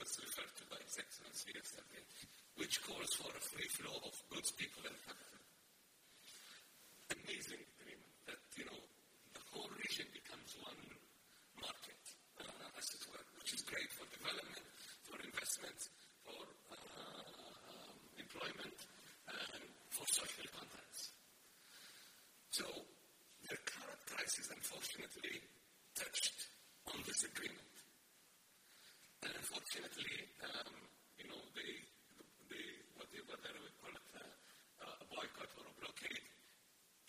[0.00, 2.00] was referred to by His Excellency yesterday,
[2.56, 5.44] which calls for a free flow of goods, people, and capital.
[7.20, 8.80] Amazing agreement that, you know,
[9.36, 10.80] the whole region becomes one
[11.60, 12.00] market,
[12.40, 14.64] uh, as it were, which is great for development,
[15.04, 15.78] for investment,
[16.24, 16.40] for
[16.72, 18.78] uh, employment,
[19.28, 19.62] and
[19.92, 21.12] for social contacts.
[22.56, 22.64] So
[23.52, 25.44] the current crisis, unfortunately,
[25.92, 26.48] touched
[26.88, 27.69] on this agreement.
[29.20, 30.16] And unfortunately,
[30.48, 30.72] um,
[31.20, 31.72] you know, they,
[32.48, 32.64] they,
[32.96, 36.24] whatever they we call it, uh, a boycott or a blockade,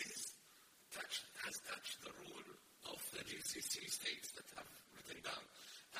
[0.03, 0.35] is
[0.91, 2.49] touched, has touched the rule
[2.91, 5.43] of the GCC states that have written down.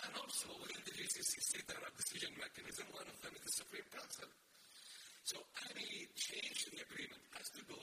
[0.03, 2.91] And also within the GCC state, there are decision mechanisms.
[2.91, 4.27] One of them is the Supreme Council.
[5.23, 5.39] So
[5.71, 7.79] any change in the agreement has to go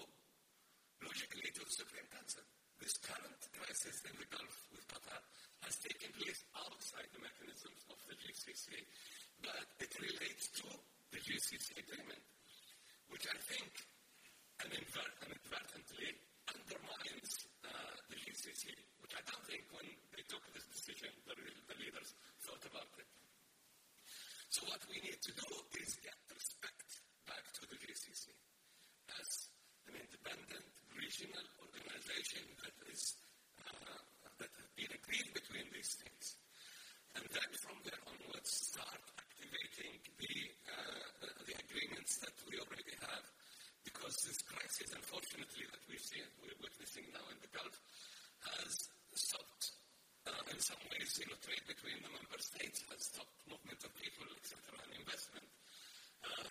[1.00, 2.44] logically to the Supreme Council.
[2.78, 5.18] This current crisis in the Gulf with Qatar
[5.66, 8.70] has taken place outside the mechanisms of the GCC,
[9.42, 10.66] but it relates to
[11.10, 12.22] the GCC agreement,
[13.10, 13.70] which I think
[14.62, 16.10] inadvertently
[16.54, 17.30] undermines
[17.66, 18.70] uh, the GCC,
[19.02, 22.14] which I don't think when they took this decision, the, the leaders
[22.46, 23.10] thought about it.
[24.54, 25.50] So what we need to do
[25.82, 26.88] is get respect
[27.26, 28.30] back to the GCC
[29.18, 29.50] as
[29.90, 33.14] an independent regional organization that is
[33.62, 34.02] uh,
[34.42, 36.34] that have been agreed between these things.
[37.14, 40.34] And then from there onwards start activating the,
[40.74, 43.24] uh, the agreements that we already have
[43.86, 47.76] because this crisis, unfortunately, that we see we're witnessing now in the Gulf,
[48.58, 49.64] has stopped,
[50.26, 53.90] uh, in some ways, you know, trade between the member states, has stopped movement of
[53.96, 55.48] people, etc., and investment.
[56.26, 56.47] Uh,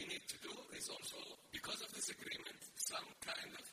[0.00, 1.20] we need to do is also,
[1.52, 3.66] because of this agreement, some kind of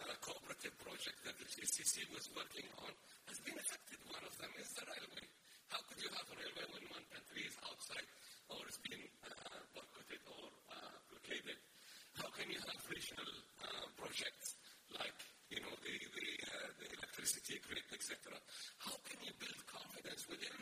[0.00, 2.88] uh, cooperative project that the GCC was working on
[3.28, 4.00] has been affected.
[4.08, 5.28] One of them is the railway.
[5.68, 8.08] How could you have a railway when one country is outside
[8.48, 11.60] or has been uh, boycotted or uh, blockaded?
[12.16, 14.56] How can you have regional uh, projects
[14.96, 15.18] like
[15.52, 18.32] you know the the, uh, the electricity grid, etc.?
[18.80, 20.56] How can you build confidence within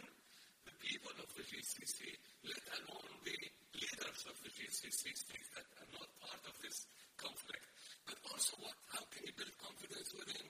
[1.04, 2.16] people of the GCC,
[2.48, 3.36] let alone the
[3.76, 6.88] leaders of the GCC states that are not part of this
[7.20, 7.68] conflict?
[8.08, 8.72] But also, what?
[8.88, 10.48] How can you build confidence within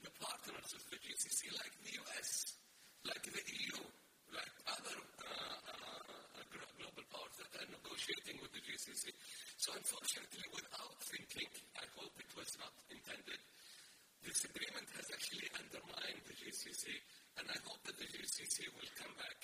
[0.00, 2.56] the partners of the GCC, like the US,
[3.04, 3.76] like the EU,
[4.32, 9.12] like other uh, uh, global powers that are negotiating with the GCC.
[9.60, 13.40] So unfortunately, without thinking, I hope it was not intended,
[14.24, 16.88] this agreement has actually undermined the GCC,
[17.36, 19.36] and I hope that the GCC will come back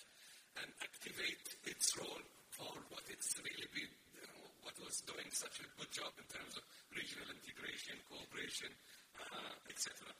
[0.63, 5.65] and activate its role for what it's really been, you know, what was doing such
[5.65, 8.69] a good job in terms of regional integration, cooperation,
[9.17, 10.13] uh, etc.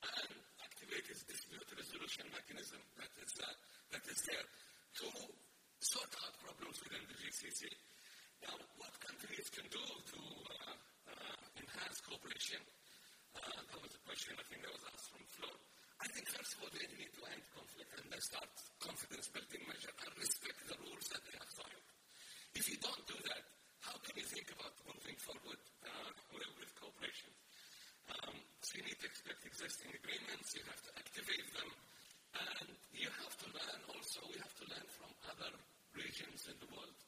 [0.00, 0.32] And
[0.64, 3.52] activate its dispute resolution mechanism that is, uh,
[3.92, 4.46] that is there
[5.04, 5.06] to
[5.84, 7.68] sort out problems within the GCC.
[8.40, 10.76] Now, what countries can do to uh,
[11.12, 12.64] uh, enhance cooperation?
[13.36, 15.52] Uh, that was a question I think that was asked from Flo.
[16.00, 18.48] I think first of all they need to end conflict and they start
[18.80, 21.84] confidence building measure and respect the rules that they have signed.
[22.56, 23.44] If you don't do that,
[24.10, 27.30] can you think about moving forward uh, with, with cooperation?
[28.10, 31.70] Um, so you need to expect existing agreements, you have to activate them,
[32.34, 35.54] and you have to learn also, we have to learn from other
[35.94, 36.98] regions in the world.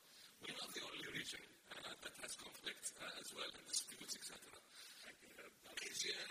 [0.47, 1.43] We're not the only region
[1.75, 4.39] uh, that has conflicts uh, as well and disputes, etc.
[5.83, 6.23] Asia,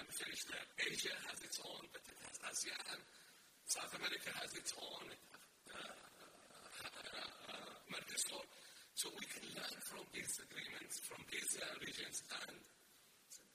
[0.00, 0.64] I'm finished there.
[0.80, 3.00] Asia has its own, but it has ASEAN.
[3.68, 5.12] South America has its own.
[5.12, 8.65] Uh, uh, uh, Mercosur.
[8.96, 12.56] So we can learn from these agreements, from these uh, regions, and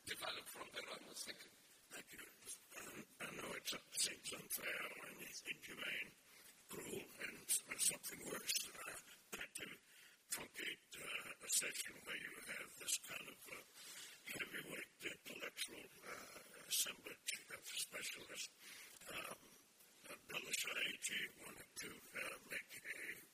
[0.05, 0.85] develop from there.
[0.85, 1.53] Thank you.
[1.89, 2.21] Thank you.
[3.25, 6.13] I know it seems unfair and inhumane,
[6.69, 7.41] cruel, and
[7.73, 8.69] something worse.
[8.69, 9.65] Uh, to
[10.29, 13.65] truncate uh, a session where you have this kind of uh,
[14.29, 18.53] heavyweight intellectual uh, assemblage of specialists.
[19.09, 19.41] Um,
[20.05, 23.30] Abdullah Shaiji wanted to uh, make a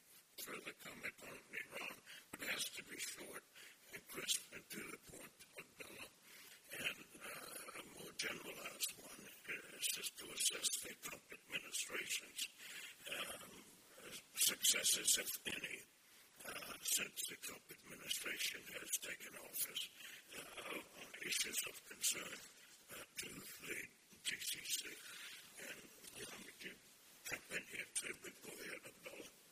[0.47, 1.95] further comment on Iran,
[2.31, 3.43] but it has to be short
[3.91, 6.09] and crisp and to the point, Abdullah.
[6.71, 9.23] And uh, a more generalized one
[9.75, 12.41] is just to assess the Trump administration's
[13.11, 13.51] um,
[14.39, 15.77] successes, if any,
[16.47, 19.83] uh, since the Trump administration has taken office
[20.31, 22.39] uh, on issues of concern
[22.95, 23.29] uh, to
[23.67, 23.79] the
[24.23, 24.79] GCC.
[25.59, 25.87] And
[26.23, 26.71] um, you
[27.27, 28.15] jump in here too?
[28.23, 29.46] But go ahead, Abdullah.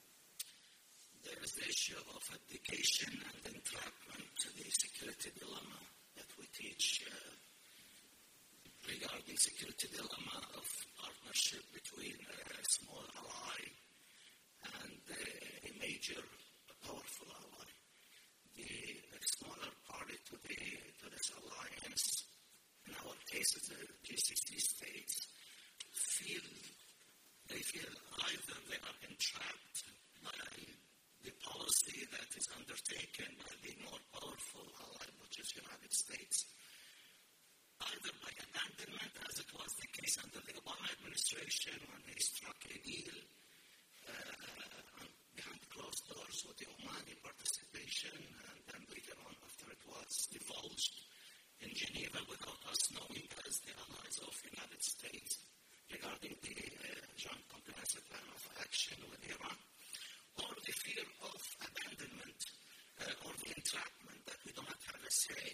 [1.25, 5.81] There is the issue of abdication and entrapment to the security dilemma
[6.13, 7.33] that we teach uh,
[8.85, 10.65] regarding security dilemma of
[11.01, 13.61] partnership between a small ally
[14.85, 15.01] and
[15.65, 17.69] a major a powerful ally.
[18.53, 22.21] The smaller party to, the, to this alliance,
[22.85, 25.25] in our case, the GCC states,
[25.89, 26.45] feel
[27.49, 27.89] they feel
[28.29, 29.89] either they are entrapped
[30.23, 30.84] by
[31.25, 36.45] the policy that is undertaken by the more powerful ally, which is United States,
[37.81, 42.61] either by abandonment, as it was the case under the Obama administration when they struck
[42.69, 43.17] a deal
[44.05, 45.01] uh,
[45.33, 48.13] behind closed doors with the Omani participation,
[48.53, 51.09] and then later on, after it was divulged
[51.65, 55.41] in Geneva without us knowing as the allies of the United States
[55.89, 56.53] regarding the
[57.17, 59.57] Joint Comprehensive Plan of Action with Iran,
[60.95, 62.41] fear of abandonment
[63.03, 65.51] uh, or the entrapment that we do not have a say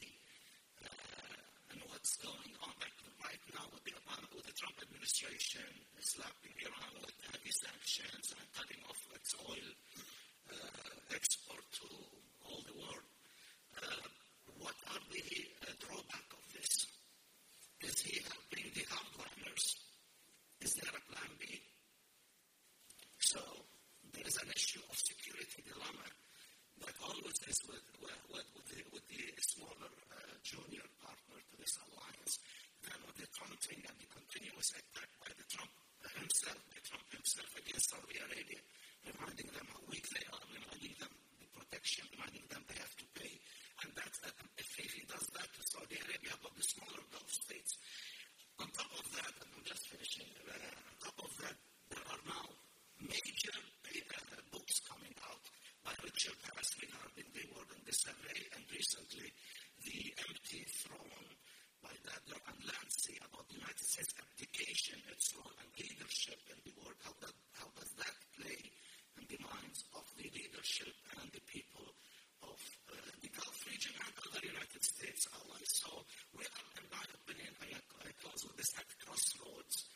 [0.85, 2.73] uh, in what's going on.
[2.77, 2.93] Like
[3.25, 5.65] right now with the Obama, with the Trump administration
[5.97, 9.69] slapping Iran with heavy sanctions and cutting off its oil
[10.53, 11.89] uh, export to
[12.45, 13.07] all the world.
[14.61, 16.85] What are the drawback of this?
[17.81, 19.65] Is he helping the hardliners?
[20.61, 21.57] Is there a plan B?
[23.17, 23.41] So
[24.13, 26.07] there is an issue of security dilemma
[26.85, 31.75] that always is with, with, with, the, with the smaller uh, junior partner to this
[31.89, 32.37] alliance
[32.85, 35.73] than with the taunting and the continuous attack by the Trump
[36.13, 38.61] himself, by Trump himself against Saudi Arabia,
[39.05, 43.05] reminding them how weak they are, reminding them the protection, reminding them they have to
[43.17, 43.33] pay.
[43.81, 47.01] And that's, that, uh, if, if he does that to Saudi Arabia, but the smaller
[47.09, 47.81] Gulf states.
[48.61, 51.57] On top of that, and I'm just finishing, uh, on top of that,
[51.89, 52.45] there are now
[53.01, 53.80] major uh,
[55.83, 59.29] by Richard Haass regarding the World in Disarray, and recently
[59.81, 61.29] the empty throne
[61.81, 66.73] by Daalder and Lindsay about the United States abdication, its role and leadership in the
[66.77, 66.97] world.
[67.01, 68.61] How, that, how does that play
[69.17, 71.89] in the minds of the leadership and the people
[72.45, 72.57] of
[72.93, 75.71] uh, the Gulf region and other United States allies?
[75.81, 76.05] So
[76.37, 77.73] we are, in my opinion, I,
[78.05, 79.89] I close with this at crossroads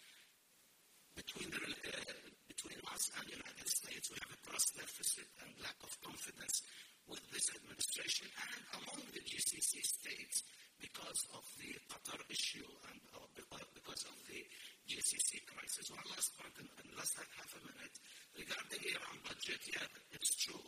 [1.13, 4.09] between the uh, between us and the United States.
[4.09, 6.65] We have a trust deficit and lack of confidence
[7.05, 10.41] with this administration and among the GCC states
[10.81, 14.41] because of the Qatar issue and uh, because of the
[14.89, 15.93] GCC crisis.
[15.93, 17.95] One last point, and, less than half a minute,
[18.33, 19.61] regarding the Iran budget.
[19.69, 19.85] Yeah,
[20.17, 20.65] it's true.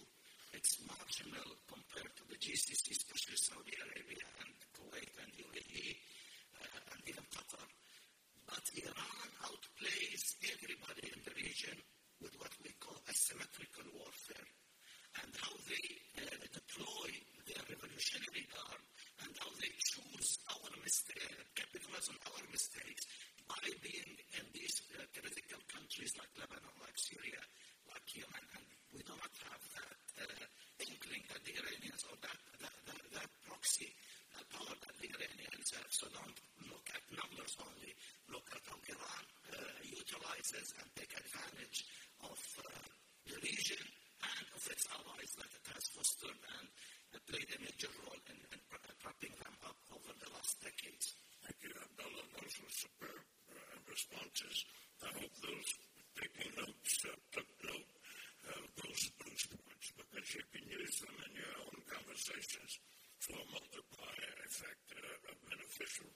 [0.53, 5.87] It's marginal compared to the GCC, especially Saudi Arabia and Kuwait and UAE
[6.61, 7.65] uh, and even Qatar.
[8.47, 11.77] But Iran outplays everybody in the region
[12.23, 14.47] with what we call asymmetrical warfare
[15.23, 15.87] and how they
[16.23, 17.09] uh, deploy
[17.43, 18.83] their revolutionary guard
[19.27, 23.03] and how they choose our mistakes, capitalize on our mistakes
[23.51, 27.43] by being in these uh, critical countries like Lebanon, like Syria,
[27.91, 28.65] like Yemen, and
[28.95, 30.45] we do not have that uh,
[30.87, 33.91] inkling that the Iranians or that, that, that, that proxy
[34.53, 35.91] power that the Iranians have.
[35.91, 37.91] So don't look at numbers only,
[38.31, 39.25] look at how Iran
[39.83, 41.85] utilizes and take advantage
[42.23, 42.39] of
[43.27, 43.83] the region
[44.23, 46.65] and of its allies that it has fostered and
[47.27, 48.59] played a major role in, in
[49.03, 51.15] propping them up over the last decades.
[51.43, 52.27] Thank you, Abdullah.
[52.39, 54.63] Those were superb uh, responses.
[55.03, 55.69] I hope those
[56.15, 57.91] taking notes uh, took note
[58.47, 62.79] of those, those points because you can use them in your own conversations
[63.19, 66.11] for a multiplier effect uh, of beneficial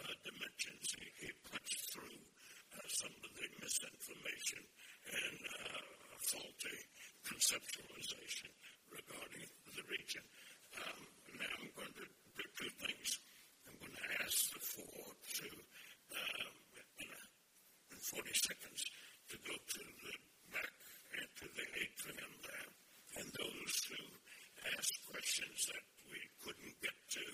[0.00, 0.86] uh, dimensions.
[0.98, 2.18] He, he punched through
[2.74, 4.62] uh, some of the misinformation
[5.06, 5.84] and uh,
[6.18, 6.78] faulty
[7.26, 8.50] conceptualization
[8.90, 9.46] regarding
[9.76, 10.24] the region.
[10.78, 11.00] Um,
[11.38, 13.20] now I'm going to do two things.
[13.66, 15.48] I'm going to ask the four to,
[16.14, 16.48] uh,
[17.00, 17.22] in, a,
[17.94, 18.80] in 40 seconds,
[19.30, 20.14] to go to the
[20.52, 20.72] back
[21.18, 22.70] and to the atrium there.
[23.22, 24.02] And those who
[24.78, 27.26] ask questions that we couldn't get to,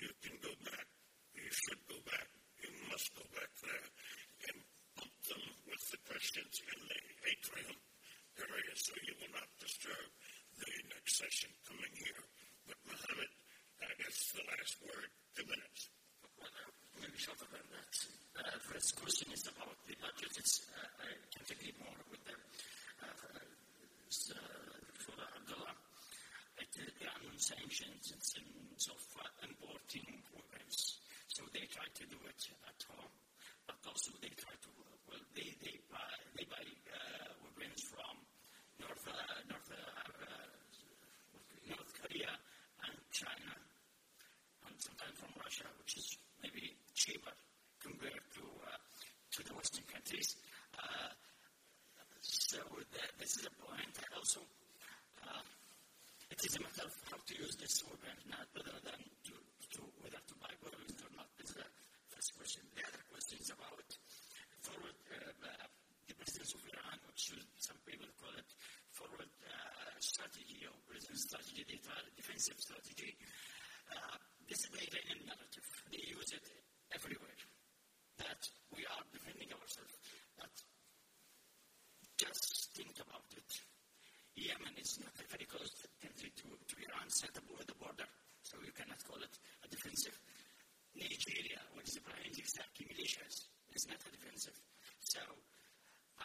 [0.00, 0.93] you can go back.
[1.54, 2.26] Should go back.
[2.66, 3.86] You must go back there
[4.50, 4.58] and
[4.98, 7.00] pump them with the questions in the
[7.30, 7.78] atrium
[8.42, 10.08] area so you will not disturb
[10.58, 12.22] the next session coming here.
[12.66, 13.30] But Mohammed,
[13.86, 15.06] I guess the last word,
[15.38, 15.94] two minutes.
[16.42, 16.50] Well,
[16.98, 17.92] maybe shorter than that.
[18.34, 20.34] Uh, first question is about the budget.
[20.34, 23.46] It's, uh, I can't agree more with the uh, uh,
[25.06, 25.74] for Abdullah.
[26.58, 28.10] It, uh, are no sanctions
[28.42, 28.42] in
[28.90, 31.03] of uh, importing weapons.
[31.34, 33.10] So they try to do it at home,
[33.66, 34.70] but also they try to,
[35.10, 38.14] well, they, they buy, they buy uh, weapons from
[38.78, 39.18] North, uh,
[39.50, 40.14] North, uh,
[41.66, 42.30] North Korea
[42.86, 43.54] and China,
[44.70, 46.06] and sometimes from Russia, which is
[46.38, 47.34] maybe cheaper
[47.82, 48.78] compared to uh,
[49.34, 50.38] to the Western countries.
[50.78, 51.10] Uh,
[52.22, 52.62] so
[52.94, 53.90] that, this is a point.
[54.14, 54.38] Also,
[55.26, 55.42] uh,
[56.30, 59.34] it is a matter of how to use this weapon, not whether than to,
[59.74, 61.26] to whether to buy weapons or not.
[61.38, 61.62] This is
[62.24, 62.64] the question.
[62.72, 63.88] The other question is about
[64.64, 65.68] forward uh,
[66.08, 68.48] the presence of Iran, which some people call it
[68.96, 71.68] forward uh, strategy or present strategy,
[72.16, 73.12] defensive strategy.
[73.92, 74.16] Uh,
[74.48, 75.66] this is the Iranian narrative.
[75.92, 76.46] They use it
[76.96, 77.40] everywhere.
[78.24, 78.40] That
[78.72, 79.92] we are defending ourselves.
[80.40, 80.54] But
[82.16, 83.50] just think about it.
[84.32, 88.08] Yemen is not a very close country to, to Iran, set up with the border,
[88.40, 90.16] so you cannot call it a defensive.
[90.96, 93.36] Nigeria which is when separatists have militias.
[93.74, 94.58] is not defensive.
[95.02, 95.20] So,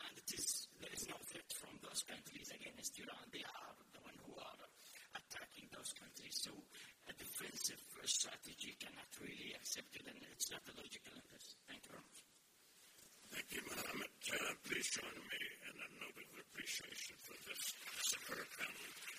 [0.06, 3.26] and it is, there is no threat from those countries against Iran.
[3.34, 4.62] They are the ones who are
[5.18, 6.38] attacking those countries.
[6.46, 6.54] So,
[7.10, 11.58] a defensive strategy cannot really accept it, and it's not a logical interest.
[11.68, 12.20] Thank you very much.
[13.34, 14.14] Thank you, Mohammed.
[14.30, 17.62] Uh, please join me in a note of appreciation for this
[18.10, 19.19] superb family.